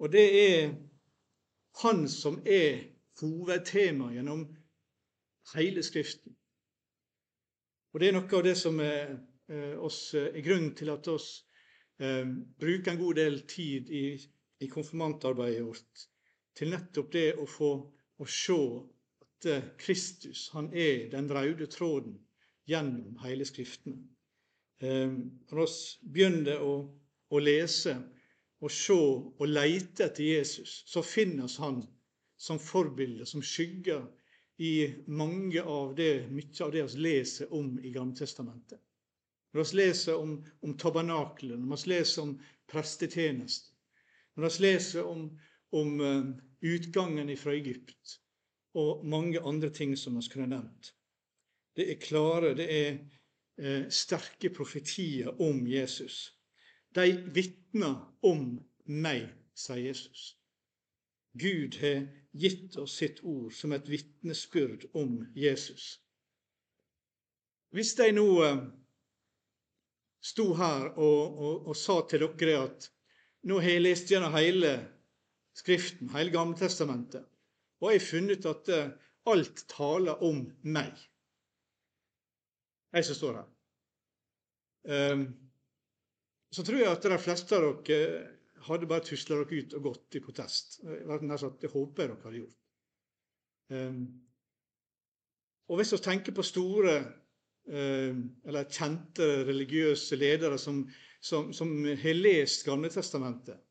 Og 0.01 0.09
det 0.11 0.25
er 0.39 0.73
Han 1.79 2.07
som 2.09 2.41
er 2.45 2.83
hovedtema 3.21 4.11
gjennom 4.13 4.45
hele 5.55 5.83
Skriften. 5.83 6.35
Og 7.91 7.99
det 7.99 8.09
er 8.09 8.15
noe 8.15 8.37
av 8.37 8.43
det 8.45 8.55
som 8.59 8.79
er, 8.79 9.15
eh, 9.51 9.75
oss, 9.79 10.13
er 10.13 10.41
grunnen 10.43 10.75
til 10.75 10.91
at 10.93 11.07
oss 11.11 11.29
eh, 11.99 12.27
bruker 12.59 12.93
en 12.93 13.01
god 13.01 13.19
del 13.19 13.41
tid 13.47 13.89
i, 13.89 14.05
i 14.61 14.69
konfirmantarbeidet 14.71 15.65
vårt 15.65 16.07
til 16.55 16.71
nettopp 16.71 17.11
det 17.11 17.27
å 17.39 17.47
få 17.47 17.71
å 18.21 18.27
se 18.27 18.57
at 19.25 19.47
Kristus 19.81 20.49
han 20.53 20.69
er 20.77 21.07
den 21.11 21.29
røde 21.31 21.67
tråden 21.71 22.19
gjennom 22.69 23.17
hele 23.23 23.47
Skriftene. 23.47 24.03
Ehm, 24.81 25.41
når 25.51 25.65
vi 25.65 26.11
begynner 26.13 26.61
å, 26.65 26.73
å, 27.29 27.39
lese 27.39 27.95
og 28.61 28.71
se 28.71 28.93
og 28.95 29.47
leite 29.47 30.05
etter 30.05 30.23
Jesus, 30.23 30.81
så 30.87 31.01
finnes 31.05 31.57
han 31.61 31.81
som 32.41 32.59
forbilde, 32.61 33.25
som 33.25 33.41
skygger 33.41 34.05
i 34.61 34.93
mange 35.09 35.61
av 35.61 35.95
det, 35.97 36.27
mye 36.29 36.63
av 36.65 36.71
det 36.73 36.85
vi 36.91 37.03
leser 37.07 37.53
om 37.53 37.73
i 37.81 37.93
Gamletestamentet. 37.93 38.79
Når 39.53 39.67
vi 39.67 39.77
leser 39.81 40.17
om, 40.21 40.35
om 40.61 40.75
tabernaklet, 40.77 41.57
når 41.59 41.81
vi 41.81 41.93
leser 41.95 42.23
om 42.27 42.35
prestetjeneste, 42.71 43.73
når 44.37 44.47
vi 44.47 44.65
leser 44.67 45.09
om, 45.09 45.25
om 45.75 45.97
uh, 45.99 46.29
utgangen 46.61 47.33
fra 47.37 47.55
Egypt, 47.57 48.19
og 48.77 49.05
mange 49.05 49.41
andre 49.41 49.69
ting 49.69 49.97
som 49.97 50.15
vi 50.15 50.23
skulle 50.23 50.47
nevnt. 50.47 50.93
Det 51.75 51.89
er 51.91 51.99
klare, 51.99 52.53
det 52.55 52.67
er 52.71 52.91
eh, 53.57 53.89
sterke 53.91 54.51
profetier 54.53 55.41
om 55.41 55.65
Jesus. 55.67 56.31
De 56.95 57.07
vitner 57.35 57.95
om 58.27 58.59
meg, 58.85 59.29
sier 59.55 59.85
Jesus. 59.85 60.35
Gud 61.39 61.77
har 61.79 62.07
gitt 62.31 62.75
oss 62.77 62.97
sitt 62.99 63.21
ord 63.23 63.53
som 63.55 63.71
et 63.75 63.87
vitnesbyrd 63.87 64.89
om 64.99 65.21
Jesus. 65.35 66.01
Hvis 67.71 67.93
de 67.95 68.09
nå 68.11 68.25
eh, 68.43 68.63
sto 70.21 70.49
her 70.59 70.89
og, 70.91 71.21
og, 71.37 71.67
og, 71.71 71.75
sa 71.77 72.01
til 72.07 72.25
dere 72.25 72.65
at 72.65 72.89
nå 73.47 73.61
har 73.63 73.77
jeg 73.77 73.85
lest 73.85 74.11
gjennom 74.11 74.35
hele 74.35 74.73
Skriften, 75.55 76.07
hele 76.13 76.31
Gamletestamentet, 76.31 77.25
og 77.81 77.89
jeg 77.91 77.99
har 77.99 78.05
funnet 78.07 78.45
at 78.47 78.69
eh, 78.71 78.91
alt 79.31 79.63
taler 79.71 80.21
om 80.23 80.45
meg. 80.63 80.93
Jeg 82.91 83.07
som 83.07 83.17
står 83.17 83.39
her. 83.39 83.49
Så 86.51 86.63
tror 86.67 86.81
jeg 86.81 86.91
at 86.91 87.05
de 87.07 87.17
fleste 87.21 87.55
av 87.55 87.77
dere 87.87 88.25
hadde 88.67 88.89
bare 88.89 89.05
tusla 89.07 89.39
dere 89.39 89.61
ut 89.61 89.75
og 89.77 89.85
gått 89.87 90.17
i 90.17 90.23
protest. 90.23 90.81
Det 90.83 91.71
håper 91.71 92.03
jeg 92.03 92.11
dere 92.11 92.19
hadde 92.25 92.41
gjort. 92.41 92.57
Um, 93.71 94.01
og 95.71 95.79
hvis 95.79 95.93
vi 95.95 96.01
tenker 96.03 96.35
på 96.35 96.43
store 96.43 96.95
um, 97.71 98.23
eller 98.43 98.67
kjente 98.67 99.27
religiøse 99.47 100.19
ledere 100.19 100.57
som, 100.59 100.81
som, 101.23 101.53
som 101.55 101.71
har 101.87 102.17
lest 102.19 102.65
Gamletestamentet, 102.67 103.61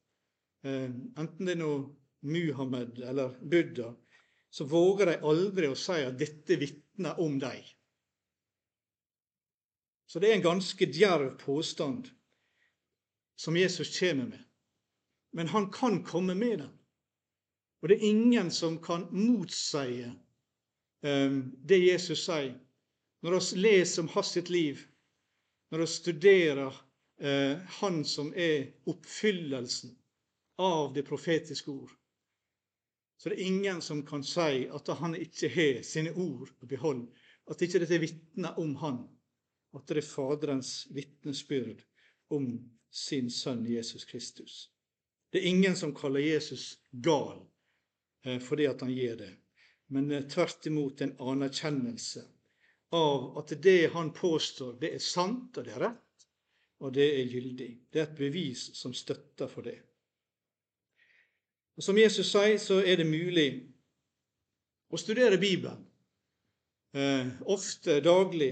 um, 0.65 0.95
enten 1.21 1.51
det 1.51 1.59
er 1.59 1.61
noe 1.61 1.83
Muhammed 2.25 3.03
eller 3.05 3.37
Buddha, 3.41 3.91
så 4.51 4.65
våger 4.69 5.13
de 5.13 5.19
aldri 5.29 5.69
å 5.69 5.77
si 5.79 6.01
at 6.01 6.17
dette 6.19 6.57
vitner 6.59 7.21
om 7.21 7.37
dem. 7.41 7.61
Så 10.11 10.19
det 10.19 10.31
er 10.31 10.41
en 10.41 10.49
ganske 10.49 10.89
djerv 10.91 11.37
påstand 11.39 12.09
som 13.41 13.57
Jesus 13.57 14.01
kommer 14.01 14.25
med. 14.25 14.45
Men 15.33 15.49
han 15.49 15.71
kan 15.73 16.05
komme 16.05 16.35
med 16.35 16.59
den. 16.59 16.79
Og 17.83 17.89
det 17.89 17.97
er 17.97 18.11
ingen 18.11 18.51
som 18.51 18.77
kan 18.83 19.07
motseie 19.11 20.11
um, 21.01 21.39
det 21.65 21.79
Jesus 21.79 22.27
sier. 22.27 22.53
Når 23.25 23.39
vi 23.39 23.63
leser 23.63 24.03
om 24.03 24.11
hans 24.13 24.35
sitt 24.37 24.51
liv, 24.53 24.83
når 25.73 25.85
vi 25.85 25.89
studerer 25.89 26.69
uh, 27.25 27.57
han 27.81 28.05
som 28.05 28.29
er 28.37 28.75
oppfyllelsen 28.85 29.97
av 30.61 30.93
det 30.93 31.07
profetiske 31.09 31.73
ord, 31.73 31.97
så 33.17 33.33
det 33.33 33.39
er 33.39 33.49
ingen 33.49 33.81
som 33.81 34.05
kan 34.05 34.25
si 34.25 34.67
at 34.69 34.93
han 35.01 35.17
ikke 35.17 35.49
har 35.57 35.81
sine 35.85 36.13
ord 36.13 36.53
på 36.61 36.69
behold, 36.69 37.07
at 37.49 37.65
ikke 37.65 37.81
dette 37.87 38.05
vitner 38.05 38.61
om 38.61 38.77
han 38.85 39.07
at 39.73 39.89
det 39.89 40.03
er 40.03 40.13
Faderens 40.13 40.75
vitnesbyrd 40.93 41.87
om 42.31 42.53
sin 42.91 43.31
sønn 43.31 43.67
Jesus 43.67 44.05
Kristus. 44.05 44.71
Det 45.31 45.39
er 45.39 45.51
ingen 45.51 45.77
som 45.77 45.95
kaller 45.95 46.21
Jesus 46.21 46.81
gal 46.91 47.39
eh, 48.27 48.41
fordi 48.43 48.67
at 48.67 48.83
han 48.83 48.93
gjør 48.95 49.17
det, 49.23 49.31
men 49.95 50.11
eh, 50.11 50.27
tvert 50.31 50.67
imot 50.67 51.03
en 51.03 51.15
anerkjennelse 51.21 52.25
av 52.95 53.39
at 53.39 53.55
det 53.63 53.93
han 53.95 54.11
påstår, 54.15 54.75
det 54.81 54.95
er 54.97 55.05
sant, 55.05 55.55
og 55.55 55.67
det 55.67 55.77
er 55.77 55.85
rett, 55.87 56.27
og 56.83 56.95
det 56.97 57.07
er 57.21 57.31
gyldig. 57.31 57.71
Det 57.93 58.01
er 58.01 58.09
et 58.09 58.19
bevis 58.19 58.65
som 58.75 58.95
støtter 58.97 59.51
for 59.51 59.63
det. 59.63 59.77
Og 61.79 61.85
Som 61.87 61.99
Jesus 61.99 62.33
sier, 62.33 62.59
så 62.59 62.81
er 62.83 62.99
det 62.99 63.07
mulig 63.07 63.47
å 64.91 64.99
studere 64.99 65.39
Bibelen 65.39 65.87
eh, 66.93 67.31
ofte 67.47 68.01
daglig, 68.03 68.51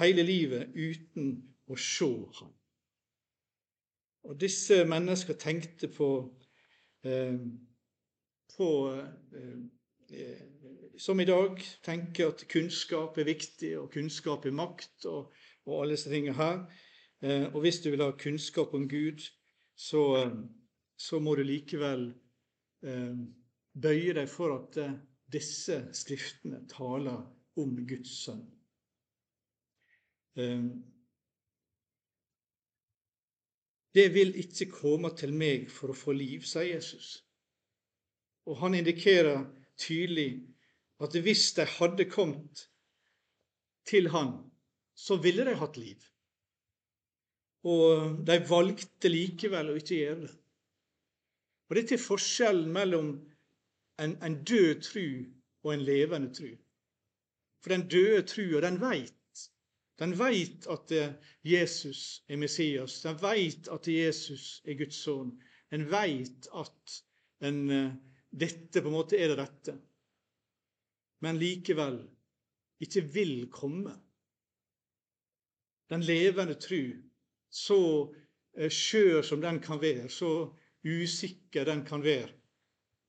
hele 0.00 0.26
livet, 0.26 0.74
uten 0.74 1.36
å 1.70 1.78
se 1.78 2.10
ham. 2.40 2.50
Og 4.24 4.40
disse 4.40 4.84
mennesker 4.88 5.36
tenkte 5.36 5.88
på, 5.88 6.08
eh, 7.04 7.38
på 8.56 8.68
eh, 8.92 9.58
eh, 10.10 10.42
Som 10.98 11.20
i 11.20 11.24
dag 11.24 11.58
tenker 11.82 12.28
at 12.28 12.44
kunnskap 12.48 13.18
er 13.18 13.24
viktig, 13.24 13.78
og 13.78 13.90
kunnskap 13.90 14.46
er 14.46 14.54
makt, 14.54 15.04
og, 15.04 15.32
og 15.66 15.80
alle 15.82 15.96
disse 15.96 16.10
tingene 16.10 16.36
her. 16.38 16.60
Eh, 17.22 17.54
og 17.54 17.60
hvis 17.60 17.80
du 17.80 17.90
vil 17.90 18.02
ha 18.02 18.10
kunnskap 18.10 18.74
om 18.74 18.88
Gud, 18.88 19.20
så, 19.76 20.30
så 20.96 21.18
må 21.18 21.34
du 21.34 21.42
likevel 21.42 22.12
bøye 23.74 24.12
deg 24.14 24.28
for 24.30 24.54
at 24.54 24.78
disse 25.32 25.80
skriftene 25.96 26.60
taler 26.70 27.24
om 27.58 27.74
Guds 27.88 28.12
sønn. 28.22 28.44
Det 33.94 34.08
vil 34.14 34.34
ikke 34.40 34.66
komme 34.72 35.12
til 35.16 35.34
meg 35.36 35.68
for 35.70 35.92
å 35.92 35.98
få 35.98 36.14
liv, 36.16 36.42
sier 36.46 36.74
Jesus. 36.74 37.20
Og 38.50 38.58
han 38.60 38.74
indikerer 38.74 39.44
tydelig 39.80 40.42
at 41.02 41.14
hvis 41.24 41.52
de 41.56 41.66
hadde 41.78 42.08
kommet 42.10 42.66
til 43.88 44.10
han, 44.10 44.36
så 44.94 45.16
ville 45.22 45.46
de 45.46 45.54
hatt 45.58 45.78
liv. 45.78 46.02
Og 47.64 48.18
de 48.26 48.38
valgte 48.48 49.10
likevel 49.10 49.72
å 49.72 49.78
ikke 49.80 50.00
gjøre 50.00 50.26
det. 50.26 50.34
Og 51.70 51.78
Dette 51.78 51.96
er 51.96 52.02
forskjellen 52.02 52.68
mellom 52.72 53.14
en, 54.02 54.16
en 54.20 54.36
død 54.44 54.82
tru 54.84 55.06
og 55.64 55.70
en 55.72 55.84
levende 55.86 56.34
tru. 56.34 56.50
For 57.64 57.72
den 57.72 57.86
døde 57.88 58.26
trua, 58.28 58.60
den 58.60 58.76
veit. 58.82 59.23
Den 59.98 60.16
veit 60.18 60.66
at 60.66 60.90
Jesus 61.46 62.24
er 62.28 62.36
Messias. 62.36 63.00
Den 63.04 63.18
veit 63.22 63.68
at 63.70 63.88
Jesus 63.88 64.62
er 64.64 64.78
Guds 64.78 65.02
sønn. 65.04 65.36
Den 65.70 65.86
veit 65.90 66.48
at 66.54 66.96
den, 67.44 67.70
eh, 67.70 67.92
dette 68.30 68.82
på 68.82 68.90
en 68.90 68.96
måte 68.96 69.18
er 69.18 69.30
det 69.30 69.38
rette. 69.38 69.76
Men 71.22 71.38
likevel 71.38 72.00
ikke 72.82 73.04
vil 73.14 73.46
komme. 73.50 73.94
Den 75.90 76.02
levende 76.02 76.56
tru, 76.58 76.82
så 77.50 77.80
eh, 78.56 78.70
skjør 78.70 79.22
som 79.22 79.42
den 79.44 79.60
kan 79.62 79.80
være, 79.82 80.08
så 80.08 80.50
usikker 80.84 81.64
den 81.64 81.84
kan 81.86 82.02
være, 82.04 82.32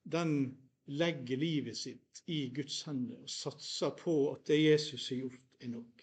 den 0.05 0.31
legger 0.85 1.37
livet 1.37 1.77
sitt 1.77 2.21
i 2.29 2.49
Guds 2.55 2.83
hender 2.85 3.23
og 3.23 3.29
satser 3.31 3.95
på 3.97 4.15
at 4.35 4.45
det 4.47 4.59
Jesus 4.61 5.09
har 5.09 5.23
gjort, 5.23 5.41
er 5.59 5.71
nok. 5.73 5.94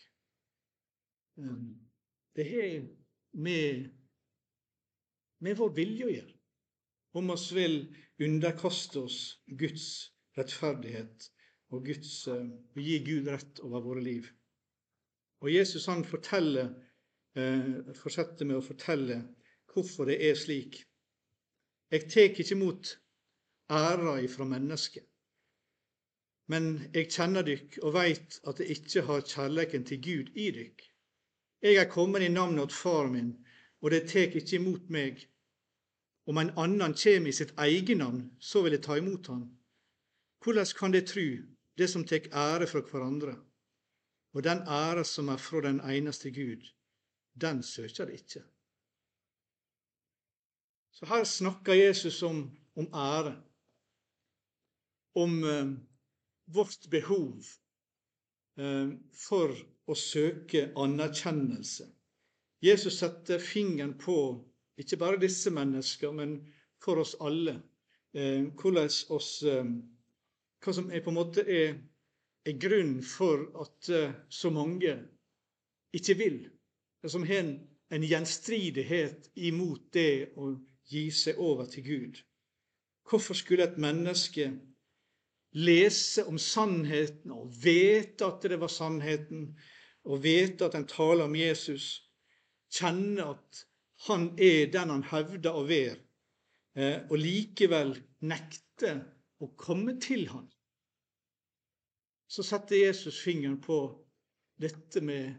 Det 2.37 2.45
har 2.45 2.87
med, 3.33 3.91
med 5.41 5.57
vår 5.57 5.75
vilje 5.77 6.07
å 6.07 6.13
gjøre. 6.13 6.39
Om 7.13 7.33
oss 7.35 7.51
vil 7.53 7.77
underkaste 8.23 9.03
oss 9.05 9.19
Guds 9.47 9.87
rettferdighet 10.39 11.29
og 11.73 11.85
Guds, 11.89 12.13
uh, 12.29 12.47
gi 12.77 12.99
Gud 13.05 13.29
rett 13.33 13.61
over 13.65 13.85
våre 13.85 14.05
liv. 14.05 14.29
Og 15.45 15.53
Jesus 15.53 15.89
han 15.91 16.05
forteller, 16.09 16.73
uh, 17.37 17.93
fortsetter 17.97 18.49
med 18.49 18.61
å 18.61 18.65
fortelle 18.65 19.23
hvorfor 19.73 20.09
det 20.09 20.19
er 20.25 20.37
slik. 20.39 20.83
Jeg 21.93 22.09
tar 22.09 22.31
ikke 22.31 22.49
imot 22.57 22.95
æra 23.73 24.19
ifra 24.25 24.47
mennesket. 24.49 25.05
Men 26.53 26.75
jeg 26.93 27.09
kjenner 27.13 27.45
dykk 27.47 27.79
og 27.87 27.95
veit 27.97 28.41
at 28.49 28.61
jeg 28.61 28.79
ikke 28.79 29.05
har 29.09 29.25
kjærleiken 29.29 29.85
til 29.89 30.01
Gud 30.05 30.33
i 30.37 30.49
dykk. 30.53 30.83
Jeg 31.63 31.77
er 31.79 31.91
kommet 31.91 32.23
i 32.23 32.29
navnet 32.29 32.69
til 32.69 32.79
far 32.79 33.07
min, 33.07 33.37
og 33.81 33.91
det 33.95 34.09
tek 34.11 34.35
ikke 34.35 34.57
imot 34.59 34.89
meg. 34.91 35.21
Om 36.27 36.39
en 36.39 36.51
annen 36.59 36.95
kjem 36.99 37.29
i 37.31 37.35
sitt 37.35 37.53
eget 37.59 37.93
navn, 37.99 38.25
så 38.43 38.63
vil 38.65 38.75
jeg 38.75 38.83
ta 38.83 38.97
imot 38.99 39.31
han. 39.31 39.45
Hvordan 40.43 40.75
kan 40.79 40.95
det 40.95 41.07
tru, 41.11 41.27
det 41.79 41.89
som 41.91 42.05
tek 42.07 42.27
ære 42.35 42.67
fra 42.67 42.83
hverandre? 42.83 43.37
Og 44.35 44.43
den 44.43 44.63
ære 44.67 45.05
som 45.05 45.29
er 45.29 45.39
fra 45.39 45.63
den 45.63 45.79
eneste 45.81 46.31
Gud, 46.35 46.67
den 47.41 47.63
søker 47.63 48.11
de 48.11 48.19
ikke. 48.19 48.43
Så 50.93 51.07
her 51.07 51.25
snakker 51.25 51.73
Jesus 51.73 52.23
om, 52.23 52.51
om 52.77 52.89
ære 52.95 53.37
om 55.15 55.45
eh, 55.45 55.73
vårt 56.47 56.91
behov 56.91 57.39
eh, 57.39 57.62
for 59.27 59.55
å 59.89 59.95
søke 59.99 60.69
anerkjennelse. 60.79 61.87
Jesus 62.63 63.01
setter 63.03 63.43
fingeren 63.43 63.97
på 63.99 64.17
ikke 64.79 64.97
bare 64.97 65.21
disse 65.21 65.51
menneskene, 65.51 66.13
men 66.17 66.35
for 66.83 67.03
oss 67.03 67.17
alle. 67.21 67.59
Eh, 68.15 68.45
oss, 69.11 69.43
eh, 69.43 69.65
hva 70.63 70.73
som 70.73 70.91
er 70.91 71.03
på 71.03 71.11
en 71.11 71.19
måte 71.19 71.45
er, 71.49 71.75
er 72.47 72.59
grunnen 72.59 73.03
for 73.03 73.49
at 73.61 73.89
eh, 73.89 74.13
så 74.29 74.51
mange 74.51 74.97
ikke 75.93 76.19
vil. 76.19 76.51
Som 77.07 77.25
har 77.27 77.43
en, 77.43 77.55
en 77.91 78.05
gjenstridighet 78.07 79.31
imot 79.35 79.93
det 79.93 80.33
å 80.37 80.53
gi 80.87 81.11
seg 81.11 81.39
over 81.39 81.67
til 81.67 81.85
Gud. 81.85 82.21
Hvorfor 83.09 83.35
skulle 83.35 83.67
et 83.67 83.79
menneske 83.79 84.53
lese 85.53 86.25
om 86.29 86.39
sannheten 86.41 87.33
og 87.35 87.51
vite 87.63 88.27
at 88.27 88.47
det 88.49 88.59
var 88.61 88.73
sannheten, 88.73 89.51
og 90.09 90.23
vite 90.25 90.67
at 90.67 90.75
en 90.75 90.89
taler 90.89 91.29
om 91.29 91.37
Jesus, 91.37 92.01
kjenne 92.73 93.27
at 93.35 93.61
han 94.09 94.33
er 94.41 94.71
den 94.73 94.91
han 94.91 95.05
hevder 95.13 95.59
å 95.59 95.67
være, 95.69 95.99
eh, 96.75 97.05
og 97.07 97.21
likevel 97.21 97.95
nekte 98.27 98.97
å 99.43 99.53
komme 99.59 99.99
til 100.03 100.27
han. 100.33 100.49
Så 102.27 102.43
setter 102.47 102.81
Jesus 102.81 103.21
fingeren 103.21 103.61
på 103.61 103.79
dette 104.63 105.03
med 105.05 105.37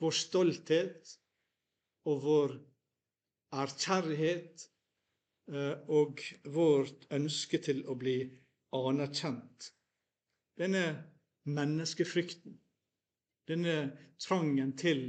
vår 0.00 0.14
stolthet 0.14 1.16
og 2.06 2.22
vår 2.22 2.56
ærkjærlighet 3.56 4.66
eh, 5.50 5.74
og 5.90 6.22
vårt 6.54 7.06
ønske 7.16 7.60
til 7.66 7.82
å 7.90 7.96
bli 7.98 8.20
anerkjent. 8.74 9.70
Denne 10.58 10.84
menneskefrykten, 11.46 12.56
denne 13.46 13.76
trangen 14.18 14.72
til 14.78 15.02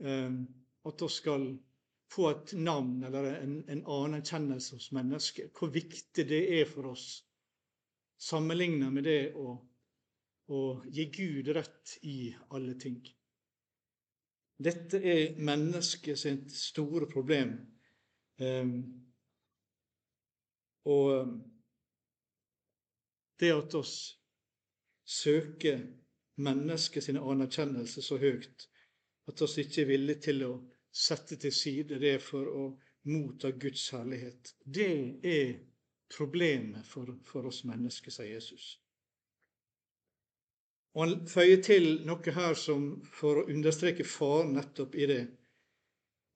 eh, 0.00 0.36
at 0.88 1.02
vi 1.02 1.08
skal 1.12 1.48
få 2.08 2.30
et 2.30 2.52
navn 2.56 3.02
eller 3.04 3.32
en, 3.42 3.56
en 3.68 3.84
anerkjennelse 3.84 4.78
hos 4.78 4.92
mennesker. 4.96 5.50
Hvor 5.58 5.72
viktig 5.72 6.24
det 6.28 6.42
er 6.60 6.68
for 6.70 6.92
oss, 6.94 7.08
sammenlignet 8.18 8.92
med 8.92 9.04
det 9.06 9.20
å, 9.36 9.52
å 10.48 10.62
gi 10.88 11.08
Gud 11.12 11.52
rett 11.56 11.98
i 12.08 12.32
alle 12.56 12.78
ting. 12.80 13.02
Dette 14.58 14.98
er 14.98 15.36
mennesket 15.38 16.18
sitt 16.18 16.54
store 16.56 17.06
problem. 17.10 17.52
Um, 18.42 18.72
og 20.88 21.28
det 23.40 23.52
at 23.54 23.74
oss 23.78 23.94
søker 25.08 25.80
mennesket 26.38 27.04
sin 27.04 27.18
anerkjennelse 27.18 28.02
så 28.04 28.18
høyt 28.20 28.68
at 29.28 29.42
oss 29.44 29.58
ikke 29.60 29.82
er 29.82 29.90
villige 29.92 30.24
til 30.28 30.44
å 30.46 30.52
sette 30.94 31.36
til 31.40 31.54
side 31.54 31.98
det 32.00 32.16
for 32.24 32.48
å 32.48 32.66
motta 33.08 33.50
Guds 33.50 33.88
herlighet. 33.94 34.54
Det 34.64 34.90
er 35.24 35.54
problemet 36.12 36.86
for, 36.86 37.10
for 37.24 37.48
oss 37.48 37.62
mennesker, 37.68 38.12
sier 38.12 38.34
Jesus. 38.34 38.78
Og 40.96 41.04
Han 41.04 41.26
føyer 41.30 41.62
til 41.62 41.88
noe 42.08 42.34
her 42.34 42.56
som 42.58 42.88
for 43.04 43.42
å 43.42 43.48
understreke 43.52 44.06
faren 44.08 44.54
nettopp 44.56 44.96
i 44.96 45.06
det. 45.06 45.24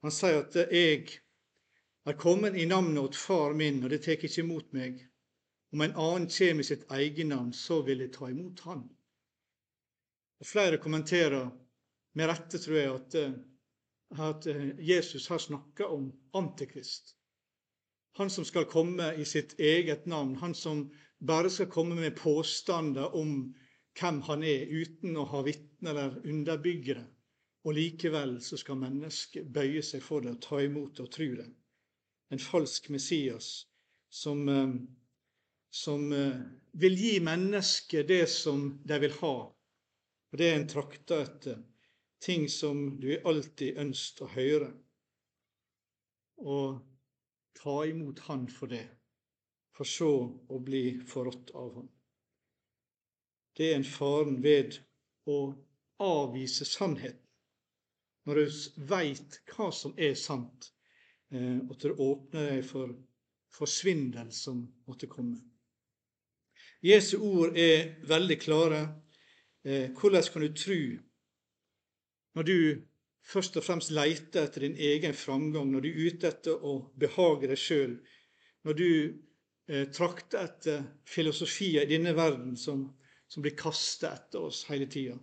Han 0.03 0.15
sier 0.15 0.43
at 0.43 0.55
'jeg 0.55 1.19
er 2.07 2.19
kommet 2.19 2.57
i 2.57 2.67
navnet 2.67 3.03
åt 3.03 3.17
far 3.17 3.55
min, 3.55 3.83
og 3.85 3.91
det 3.91 4.03
tar 4.03 4.13
ikke 4.19 4.43
imot 4.43 4.73
meg.' 4.73 5.09
Om 5.73 5.81
en 5.81 5.97
annen 5.97 6.29
kommer 6.29 6.61
i 6.61 6.69
sitt 6.69 6.91
eget 6.93 7.27
navn, 7.27 7.53
så 7.53 7.81
vil 7.83 8.05
jeg 8.05 8.13
ta 8.13 8.29
imot 8.31 8.61
han. 8.69 8.85
Og 10.41 10.47
Flere 10.47 10.79
kommenterer, 10.79 11.49
med 12.15 12.29
rette 12.29 12.59
tror 12.61 12.77
jeg, 12.77 12.93
at 12.93 13.15
eh, 13.17 13.41
at 14.19 14.47
eh, 14.47 14.81
Jesus 14.81 15.29
har 15.29 15.39
snakka 15.39 15.87
om 15.87 16.13
Antikrist. 16.33 17.17
Han 18.13 18.31
som 18.31 18.45
skal 18.45 18.65
komme 18.65 19.15
i 19.15 19.25
sitt 19.25 19.61
eget 19.61 20.07
navn. 20.07 20.37
Han 20.37 20.55
som 20.55 20.91
bare 21.19 21.51
skal 21.51 21.67
komme 21.67 21.95
med 21.95 22.17
påstander 22.17 23.15
om 23.17 23.55
hvem 24.01 24.21
han 24.29 24.43
er, 24.45 24.69
uten 24.69 25.17
å 25.17 25.25
ha 25.29 25.43
vitne 25.47 25.91
eller 25.91 26.21
underbyggere. 26.29 27.05
Og 27.65 27.77
likevel 27.79 28.41
så 28.43 28.59
skal 28.59 28.81
mennesket 28.81 29.49
bøye 29.55 29.83
seg 29.87 30.03
for 30.03 30.25
det 30.25 30.41
ta 30.45 30.61
imot 30.61 30.97
det 30.97 31.07
og 31.07 31.13
tro 31.15 31.29
det. 31.39 31.49
En 32.33 32.41
falsk 32.41 32.91
Messias 32.91 33.67
som, 34.11 34.49
eh, 34.49 34.75
som 35.73 36.13
eh, 36.13 36.41
vil 36.73 36.97
gi 36.97 37.21
mennesket 37.25 38.09
det 38.09 38.27
som 38.31 38.67
de 38.85 38.99
vil 39.01 39.15
ha. 39.23 39.37
Og 40.33 40.39
det 40.39 40.49
er 40.49 40.59
en 40.59 40.69
trakter 40.69 41.25
etter 41.25 41.63
ting 42.23 42.45
som 42.53 42.85
du 43.01 43.15
alltid 43.25 43.81
ønsket 43.81 44.25
å 44.27 44.31
høre, 44.37 44.69
og 46.43 46.81
ta 47.59 47.77
imot 47.89 48.21
Han 48.29 48.47
for 48.51 48.71
det, 48.73 48.85
for 49.73 49.89
så 49.89 50.13
å 50.29 50.61
bli 50.63 51.01
forrådt 51.09 51.55
av 51.59 51.75
Han. 51.79 51.89
Det 53.57 53.71
er 53.71 53.81
en 53.81 53.89
faren 53.89 54.39
ved 54.45 54.79
å 55.29 55.39
avvise 56.03 56.69
sannheten. 56.69 57.19
Når 58.25 58.39
du 58.39 58.59
veit 58.89 59.41
hva 59.51 59.73
som 59.75 59.97
er 59.99 60.15
sant, 60.15 60.69
Og 61.33 61.71
at 61.73 61.81
du 61.81 61.97
åpner 61.97 62.51
deg 62.51 62.65
for, 62.69 62.91
forsvindel 63.57 64.29
som 64.37 64.59
måtte 64.85 65.09
komme. 65.09 65.39
Jesu 66.83 67.19
ord 67.23 67.59
er 67.59 67.93
veldig 68.11 68.39
klare. 68.43 68.83
Eh, 69.65 69.91
hvordan 69.95 70.31
kan 70.33 70.43
du 70.43 70.55
tro 70.59 70.81
når 72.35 72.43
du 72.49 72.57
først 73.23 73.57
og 73.61 73.65
fremst 73.65 73.93
leter 73.95 74.49
etter 74.49 74.65
din 74.65 74.75
egen 74.75 75.15
framgang, 75.15 75.69
når 75.71 75.85
du 75.85 75.89
er 75.91 76.09
ute 76.09 76.31
etter 76.33 76.65
å 76.67 76.73
behage 76.99 77.51
deg 77.51 77.61
sjøl, 77.61 77.93
når 78.67 78.79
du 78.79 78.89
eh, 79.69 79.87
trakter 79.95 80.49
etter 80.49 80.83
filosofier 81.07 81.85
i 81.85 81.93
denne 81.93 82.17
verden 82.17 82.57
som, 82.59 82.89
som 83.29 83.45
blir 83.45 83.55
kasta 83.59 84.15
etter 84.17 84.49
oss 84.49 84.65
hele 84.71 84.89
tida. 84.91 85.19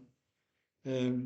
Eh, 0.87 1.19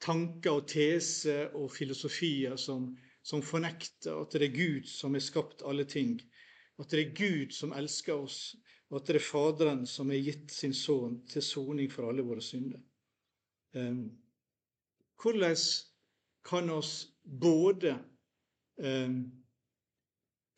tanker 0.00 0.58
og 0.58 0.68
teser 0.68 1.54
og 1.56 1.70
filosofier 1.72 2.60
som, 2.60 2.90
som 3.22 3.44
fornekter 3.44 4.20
at 4.20 4.36
det 4.36 4.50
er 4.50 4.56
Gud 4.56 4.88
som 4.90 5.16
har 5.16 5.24
skapt 5.24 5.64
alle 5.64 5.86
ting, 5.88 6.18
at 6.80 6.90
det 6.92 7.00
er 7.00 7.14
Gud 7.16 7.54
som 7.54 7.74
elsker 7.76 8.16
oss, 8.16 8.56
og 8.90 9.00
at 9.00 9.10
det 9.10 9.20
er 9.20 9.24
Faderen 9.24 9.84
som 9.86 10.10
har 10.10 10.22
gitt 10.24 10.52
sin 10.54 10.74
sønn 10.74 11.20
til 11.30 11.44
soning 11.44 11.90
for 11.92 12.08
alle 12.10 12.24
våre 12.26 12.42
synder. 12.42 12.80
Ehm, 13.76 14.06
hvordan 15.20 15.56
kan 16.46 16.70
oss 16.74 16.94
både 17.22 17.92
ehm, 18.80 19.20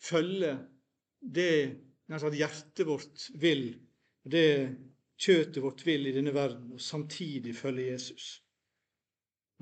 følge 0.02 0.54
det 1.20 1.78
hjertet 2.08 2.86
vårt 2.86 3.28
vil, 3.40 3.66
det 4.24 4.76
kjøtet 5.18 5.62
vårt 5.62 5.84
vil 5.86 6.06
i 6.06 6.14
denne 6.14 6.34
verden, 6.34 6.72
og 6.72 6.80
samtidig 6.80 7.54
følge 7.56 7.92
Jesus? 7.92 8.41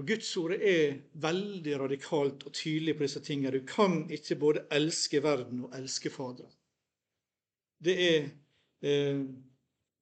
Og 0.00 0.06
Guds 0.08 0.30
ord 0.40 0.54
er 0.56 0.94
veldig 1.20 1.74
radikalt 1.82 2.46
og 2.48 2.54
tydelig 2.56 2.94
på 2.96 3.04
disse 3.04 3.20
tingene. 3.20 3.52
Du 3.52 3.66
kan 3.68 4.06
ikke 4.08 4.38
både 4.40 4.62
elske 4.72 5.20
verden 5.20 5.66
og 5.66 5.74
elske 5.76 6.08
Faderen. 6.10 6.54
Det 7.84 7.96
er 8.06 8.30
eh, 8.80 9.20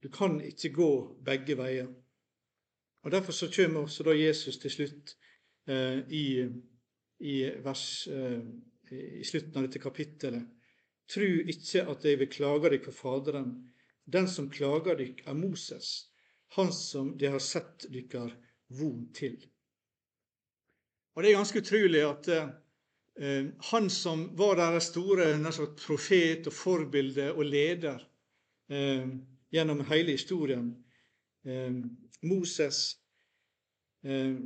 Du 0.02 0.08
kan 0.14 0.38
ikke 0.40 0.70
gå 0.70 0.92
begge 1.26 1.56
veier. 1.58 1.88
Og 3.02 3.10
Derfor 3.10 3.32
så 3.32 3.50
kommer 3.56 3.80
også 3.80 4.06
da 4.06 4.14
Jesus 4.14 4.58
til 4.62 4.70
slutt 4.70 5.16
eh, 5.66 5.98
i, 6.14 6.46
i, 7.18 7.34
vers, 7.64 8.06
eh, 8.06 8.38
i 8.94 9.24
slutten 9.24 9.58
av 9.58 9.66
dette 9.66 9.82
kapittelet. 9.82 10.46
Tru 11.10 11.26
ikke 11.42 11.88
at 11.90 12.04
jeg 12.06 12.22
vil 12.22 12.30
klage 12.30 12.68
dere 12.68 12.82
for 12.86 13.00
Faderen. 13.02 13.52
Den 14.06 14.30
som 14.30 14.46
klager 14.50 14.94
dere, 14.94 15.18
er 15.26 15.34
Moses, 15.34 16.12
han 16.54 16.70
som 16.72 17.16
de 17.18 17.34
har 17.34 17.42
sett 17.42 17.90
dere 17.90 18.30
vondt 18.68 19.16
til. 19.18 19.40
Og 21.18 21.24
Det 21.24 21.32
er 21.32 21.40
ganske 21.40 21.58
utrolig 21.64 22.00
at 22.06 22.28
eh, 22.30 23.46
han 23.72 23.88
som 23.90 24.20
var 24.38 24.54
deres 24.60 24.92
store 24.92 25.32
profet 25.80 26.46
og 26.46 26.54
forbilde 26.54 27.32
og 27.32 27.42
leder 27.42 28.04
eh, 28.70 29.08
gjennom 29.50 29.82
hele 29.88 30.14
historien, 30.14 30.68
eh, 31.42 31.74
Moses, 32.22 33.00
eh, 34.06 34.38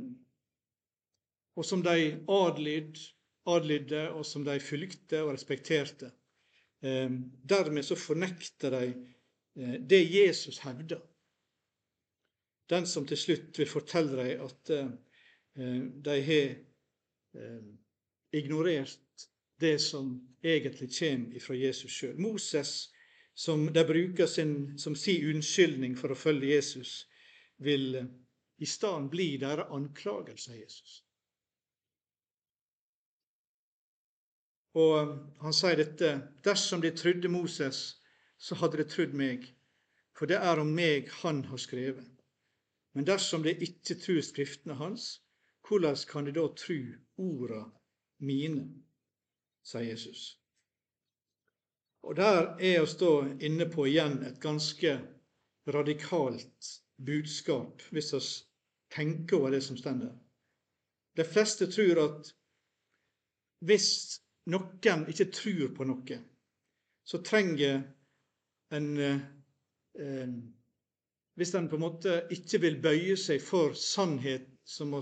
og 1.53 1.69
som 1.69 1.85
de 1.85 2.25
adlyd, 2.25 2.97
adlydde, 3.45 4.09
og 4.09 4.25
som 4.25 4.41
de 4.43 4.57
fulgte 4.57 5.21
og 5.21 5.35
respekterte. 5.35 6.09
Eh, 6.81 7.05
dermed 7.53 7.85
så 7.85 7.93
fornekter 7.93 8.79
de 8.79 8.83
eh, 9.61 9.77
det 9.77 10.01
Jesus 10.09 10.57
hevder. 10.65 11.05
Den 12.65 12.89
som 12.89 13.05
til 13.05 13.17
slutt 13.27 13.61
vil 13.61 13.69
fortelle 13.69 14.23
dem 14.25 14.47
at 14.49 14.77
de 15.55 16.15
har 16.27 16.55
ignorert 18.33 19.27
det 19.61 19.79
som 19.79 20.15
egentlig 20.43 20.89
kommer 20.99 21.39
fra 21.39 21.55
Jesus 21.55 21.91
sjøl. 21.91 22.19
Moses, 22.19 22.89
som 23.33 23.67
de 23.73 23.85
bruker 23.85 24.25
sin, 24.25 24.77
som 24.77 24.95
sin 24.95 25.29
unnskyldning 25.29 25.95
for 25.97 26.13
å 26.13 26.17
følge 26.17 26.55
Jesus, 26.55 27.07
vil 27.57 28.01
i 28.57 28.65
stedet 28.65 29.09
bli 29.11 29.33
deres 29.41 29.71
anklagelse 29.71 30.51
av 30.51 30.59
Jesus. 30.59 30.99
Og 34.73 35.17
han 35.43 35.53
sier 35.53 35.77
dette 35.77 36.13
Dersom 36.45 36.81
de 36.81 36.89
trodde 36.97 37.29
Moses, 37.29 37.99
så 38.37 38.57
hadde 38.57 38.81
de 38.81 38.87
trodd 38.89 39.13
meg, 39.13 39.45
for 40.17 40.29
det 40.29 40.39
er 40.41 40.59
om 40.59 40.71
meg 40.75 41.11
han 41.21 41.43
har 41.45 41.61
skrevet. 41.61 42.09
Men 42.93 43.05
dersom 43.05 43.45
de 43.45 43.53
ikke 43.53 43.95
tror 44.01 44.21
Skriftene 44.25 44.75
hans, 44.77 45.22
hvordan 45.67 45.95
kan 46.09 46.25
de 46.25 46.33
da 46.35 46.47
tro 46.57 46.79
orda 47.17 47.63
mine? 48.19 48.67
sier 49.63 49.81
Jesus. 49.81 50.39
Og 52.03 52.15
Der 52.15 52.57
er 52.59 52.81
oss 52.81 52.97
da 52.99 53.11
inne 53.39 53.69
på 53.71 53.85
igjen 53.87 54.23
et 54.27 54.41
ganske 54.43 54.97
radikalt 55.67 56.81
budskap, 56.97 57.81
hvis 57.91 58.13
vi 58.13 58.19
tenker 58.91 59.37
over 59.37 59.55
det 59.55 59.63
som 59.63 59.77
står 59.77 59.99
der. 60.01 60.17
De 61.17 61.23
fleste 61.23 61.69
tror 61.71 62.01
at 62.03 62.33
hvis 63.63 64.19
noen 64.51 65.07
ikke 65.07 65.31
tror 65.31 65.71
på 65.77 65.87
noe, 65.87 66.19
så 67.07 67.21
trenger 67.23 67.83
en 68.71 68.99
en 69.95 70.35
Hvis 71.35 71.55
en 71.55 71.69
på 71.69 71.75
en 71.75 71.81
måte 71.81 72.27
ikke 72.29 72.59
vil 72.61 72.75
bøye 72.81 73.15
seg 73.17 73.41
for 73.41 73.73
sannhet 73.73 74.45
som 74.69 74.91
vi 74.93 75.01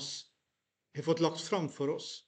har 0.99 1.03
fått 1.07 1.23
lagt 1.23 1.41
fram 1.41 1.69
for 1.69 1.95
oss, 1.95 2.23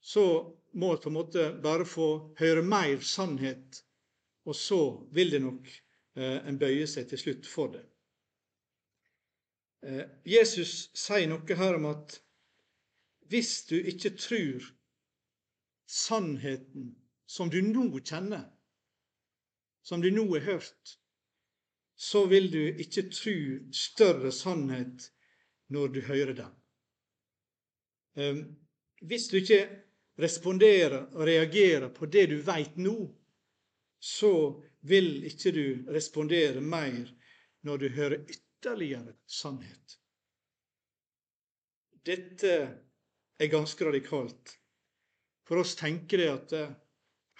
så 0.00 0.24
må 0.72 0.94
vi 0.94 1.02
på 1.02 1.10
en 1.10 1.18
måte 1.18 1.46
bare 1.62 1.84
få 1.84 2.08
høre 2.38 2.62
mer 2.62 3.00
sannhet, 3.04 3.82
og 4.46 4.56
så 4.56 4.80
vil 5.12 5.32
det 5.34 5.42
nok 5.44 5.68
eh, 6.16 6.38
en 6.46 6.58
bøye 6.58 6.86
seg 6.88 7.08
til 7.10 7.20
slutt 7.20 7.48
for 7.50 7.74
det. 7.74 7.84
Eh, 9.82 10.04
Jesus 10.24 10.90
sier 10.96 11.28
noe 11.30 11.58
her 11.58 11.78
om 11.80 11.90
at 11.90 12.20
hvis 13.30 13.66
du 13.70 13.76
ikke 13.78 14.14
tror 14.18 14.64
sannheten 15.90 16.94
som 17.30 17.50
du 17.50 17.60
nå 17.62 17.86
kjenner, 18.00 18.48
som 19.82 20.02
du 20.02 20.10
nå 20.14 20.26
har 20.34 20.46
hørt, 20.46 20.96
så 22.00 22.24
vil 22.30 22.48
du 22.50 22.62
ikke 22.80 23.08
tro 23.12 23.36
større 23.76 24.32
sannhet 24.32 25.10
når 25.68 25.94
du 25.94 26.00
hører 26.06 26.34
den. 26.38 26.59
Ehm, 28.16 28.42
hvis 29.06 29.28
du 29.30 29.38
ikke 29.40 29.62
responderer 30.20 31.06
og 31.14 31.24
reagerer 31.26 31.88
på 31.94 32.06
det 32.06 32.26
du 32.30 32.36
veit 32.44 32.76
nå, 32.76 32.96
så 34.00 34.32
vil 34.80 35.24
ikke 35.28 35.52
du 35.52 35.64
respondere 35.92 36.60
mer 36.60 37.10
når 37.62 37.76
du 37.76 37.88
hører 37.88 38.24
ytterligere 38.24 39.14
sannhet. 39.26 39.98
Dette 42.06 42.54
er 43.40 43.52
ganske 43.52 43.84
radikalt. 43.84 44.56
For 45.44 45.60
oss 45.60 45.74
tenker 45.76 46.20
det 46.20 46.30
at 46.32 46.52
eh, 46.56 46.72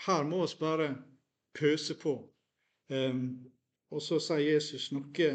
her 0.06 0.26
må 0.28 0.42
oss 0.44 0.56
bare 0.58 0.92
pøse 1.56 1.96
på. 2.00 2.14
Um, 2.90 3.50
og 3.90 4.02
så 4.02 4.18
sier 4.22 4.56
Jesus 4.56 4.90
noe 4.94 5.30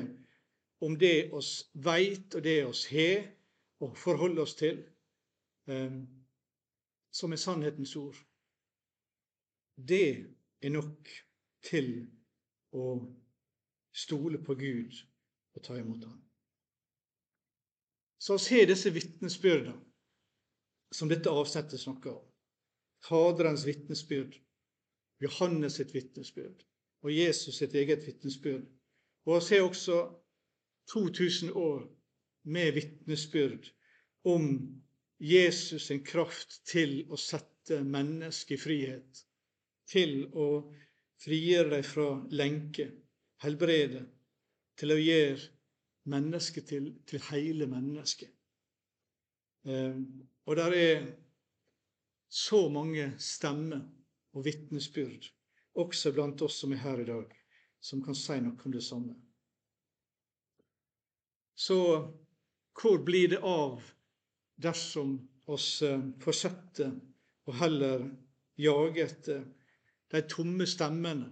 om 0.83 0.97
det 0.99 1.31
oss 1.33 1.69
veit, 1.73 2.36
og 2.36 2.43
det 2.43 2.59
oss 2.67 2.86
har, 2.91 3.23
og 3.83 3.95
forholder 3.97 4.43
oss 4.43 4.55
til, 4.59 4.81
som 5.66 7.32
er 7.32 7.41
sannhetens 7.41 7.95
ord. 7.95 8.18
Det 9.76 10.09
er 10.61 10.70
nok 10.70 11.09
til 11.66 11.89
å 12.76 12.99
stole 13.95 14.41
på 14.43 14.55
Gud 14.59 14.99
og 15.55 15.63
ta 15.63 15.78
imot 15.80 16.05
ham. 16.05 16.22
Så 18.20 18.38
se 18.41 18.63
disse 18.66 18.91
vitnesbyrdene 18.93 19.76
som 20.95 21.09
dette 21.09 21.30
avsettet 21.30 21.82
snakker 21.82 22.16
om. 22.16 22.24
Faderens 23.05 23.66
vitnesbyrd, 23.68 24.38
Johannes 25.22 25.78
sitt 25.80 25.93
vitnesbyrd 25.93 26.63
og 27.05 27.13
Jesus 27.13 27.59
sitt 27.59 27.76
eget 27.78 28.05
vitnesbyrd. 28.07 28.66
Og 29.26 29.41
har 29.49 29.61
også 29.61 29.99
2000 30.89 31.51
år 31.53 31.86
med 32.43 32.72
vitnesbyrd 32.74 33.70
om 34.24 34.41
Jesus 35.26 35.88
sin 35.88 36.03
kraft 36.05 36.59
til 36.69 36.99
å 37.09 37.17
sette 37.17 37.80
mennesket 37.82 38.57
i 38.57 38.61
frihet, 38.61 39.21
til 39.89 40.28
å 40.38 40.47
frigjøre 41.23 41.71
dem 41.78 41.86
fra 41.88 42.07
lenke, 42.36 42.89
helbrede, 43.41 44.03
til 44.78 44.93
å 44.93 44.99
gjøre 44.99 45.47
mennesket 46.11 46.67
til, 46.69 46.89
til 47.09 47.23
hele 47.32 47.67
mennesket. 47.71 48.30
Eh, 49.65 49.97
og 50.45 50.59
der 50.59 50.78
er 50.78 51.07
så 52.30 52.67
mange 52.69 53.13
stemmer 53.21 53.82
og 54.36 54.45
vitnesbyrd, 54.45 55.32
også 55.80 56.11
blant 56.13 56.41
oss 56.45 56.59
som 56.61 56.76
er 56.76 56.84
her 56.84 57.01
i 57.01 57.07
dag, 57.07 57.34
som 57.82 58.03
kan 58.05 58.17
si 58.17 58.38
noe 58.43 58.59
om 58.67 58.76
det 58.76 58.84
samme. 58.84 59.15
Så 61.55 61.80
hvor 62.76 62.99
blir 63.07 63.32
det 63.32 63.39
av 63.39 63.80
dersom 64.62 65.18
oss 65.51 65.82
eh, 65.86 66.01
fortsetter 66.22 66.93
å 67.45 67.56
heller 67.60 68.08
jage 68.60 69.03
etter 69.03 69.43
de 70.12 70.22
tomme 70.32 70.68
stemmene, 70.70 71.30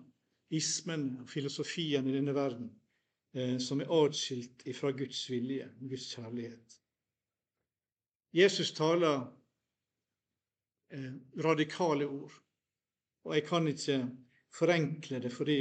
ismene 0.54 1.24
og 1.24 1.30
filosofien 1.32 2.08
i 2.08 2.16
denne 2.16 2.36
verden, 2.36 2.70
eh, 3.34 3.58
som 3.58 3.82
er 3.82 3.92
atskilt 3.94 4.66
fra 4.78 4.92
Guds 4.92 5.24
vilje, 5.32 5.70
Guds 5.82 6.10
kjærlighet? 6.14 6.80
Jesus 8.34 8.74
taler 8.74 9.28
eh, 10.92 11.14
radikale 11.46 12.08
ord. 12.08 12.34
Og 13.24 13.36
jeg 13.38 13.46
kan 13.48 13.68
ikke 13.68 14.00
forenkle 14.54 15.22
det 15.24 15.32
fordi 15.32 15.60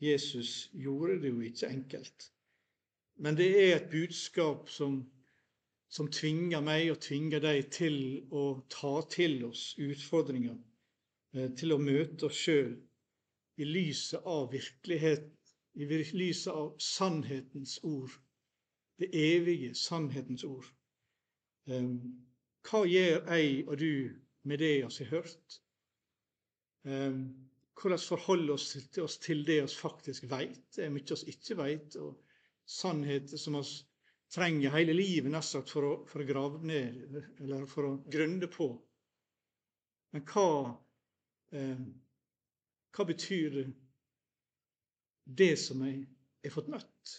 Jesus 0.00 0.70
gjorde 0.72 1.20
det 1.22 1.30
jo 1.30 1.40
ikke 1.40 1.68
enkelt. 1.68 2.30
Men 3.16 3.36
det 3.36 3.50
er 3.54 3.76
et 3.76 3.90
budskap 3.90 4.68
som, 4.70 5.02
som 5.94 6.08
tvinger 6.10 6.62
meg 6.64 6.88
og 6.90 6.98
tvinger 7.04 7.42
deg 7.44 7.68
til 7.74 7.96
å 8.34 8.44
ta 8.72 8.96
til 9.12 9.44
oss 9.46 9.76
utfordringer, 9.78 10.56
eh, 11.36 11.52
til 11.54 11.74
å 11.74 11.78
møte 11.78 12.26
oss 12.26 12.40
sjøl 12.46 12.72
i 13.62 13.68
lyset 13.68 14.26
av 14.26 14.48
virkeligheten, 14.50 15.30
i 15.74 15.86
lyset 15.86 16.50
av 16.50 16.74
sannhetens 16.82 17.78
ord, 17.86 18.10
det 18.98 19.10
evige 19.14 19.74
sannhetens 19.78 20.44
ord. 20.46 20.66
Ehm, 21.66 21.96
hva 22.66 22.84
gjør 22.86 23.30
jeg 23.30 23.64
og 23.66 23.78
du 23.78 24.14
med 24.44 24.62
det 24.62 24.74
vi 24.76 24.82
har 24.86 25.10
hørt? 25.10 25.58
Ehm, 26.86 27.24
hvordan 27.74 27.98
forholder 27.98 28.56
til 28.94 29.02
oss 29.02 29.18
til 29.18 29.46
det 29.46 29.62
vi 29.62 29.68
faktisk 29.78 30.30
veit? 30.30 30.62
Det 30.76 30.84
er 30.84 30.94
mye 30.94 31.18
vi 31.24 31.34
ikke 31.34 31.58
veit, 31.58 31.96
og 31.96 32.14
sannheter 32.66 33.38
som 33.38 33.58
vi 33.58 33.66
trenger 34.32 34.74
hele 34.74 34.94
livet 34.96 35.32
nesten 35.32 35.64
for 35.68 35.86
å, 35.88 35.92
for 36.08 36.22
å 36.22 36.28
grave 36.28 36.60
ned, 36.66 37.18
eller 37.42 37.66
for 37.70 37.88
å 37.88 37.96
grunne 38.10 38.48
på. 38.50 38.68
Men 40.14 40.24
hva, 40.30 40.48
eh, 41.52 41.84
hva 42.94 43.06
betyr 43.08 43.58
det, 43.58 43.66
det 45.24 45.54
som 45.58 45.82
jeg 45.86 46.04
har 46.44 46.54
fått 46.54 46.70
møtt, 46.72 47.18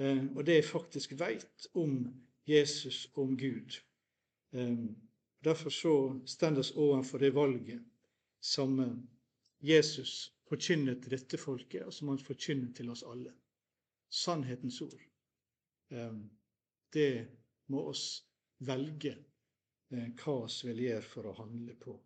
eh, 0.00 0.24
og 0.34 0.42
det 0.46 0.60
jeg 0.60 0.68
faktisk 0.70 1.16
veit 1.20 1.70
om 1.74 2.02
Jesus 2.48 3.04
om 3.20 3.36
Gud. 3.36 3.80
Eh, 4.52 4.76
derfor 5.44 5.70
så 5.70 5.94
står 6.26 6.58
vi 6.58 6.66
overfor 6.76 7.18
det 7.18 7.34
valget 7.34 7.82
som 8.40 8.80
eh, 8.80 8.96
Jesus 9.60 10.32
forkynner 10.48 10.96
til 11.00 11.14
dette 11.14 11.38
folket, 11.38 11.84
og 11.86 11.92
som 11.94 12.08
han 12.08 12.18
forkynner 12.18 12.72
til 12.74 12.90
oss 12.90 13.04
alle. 13.06 13.34
Sannhetens 14.10 14.80
ord. 14.82 15.09
Ehm, 15.90 16.22
det 16.94 17.26
må 17.70 17.84
oss 17.90 18.04
velge 18.66 19.14
eh, 19.14 20.10
hva 20.20 20.36
vi 20.46 20.70
vil 20.70 20.84
gjøre 20.86 21.06
for 21.06 21.30
å 21.30 21.36
handle 21.40 21.76
på. 21.80 21.96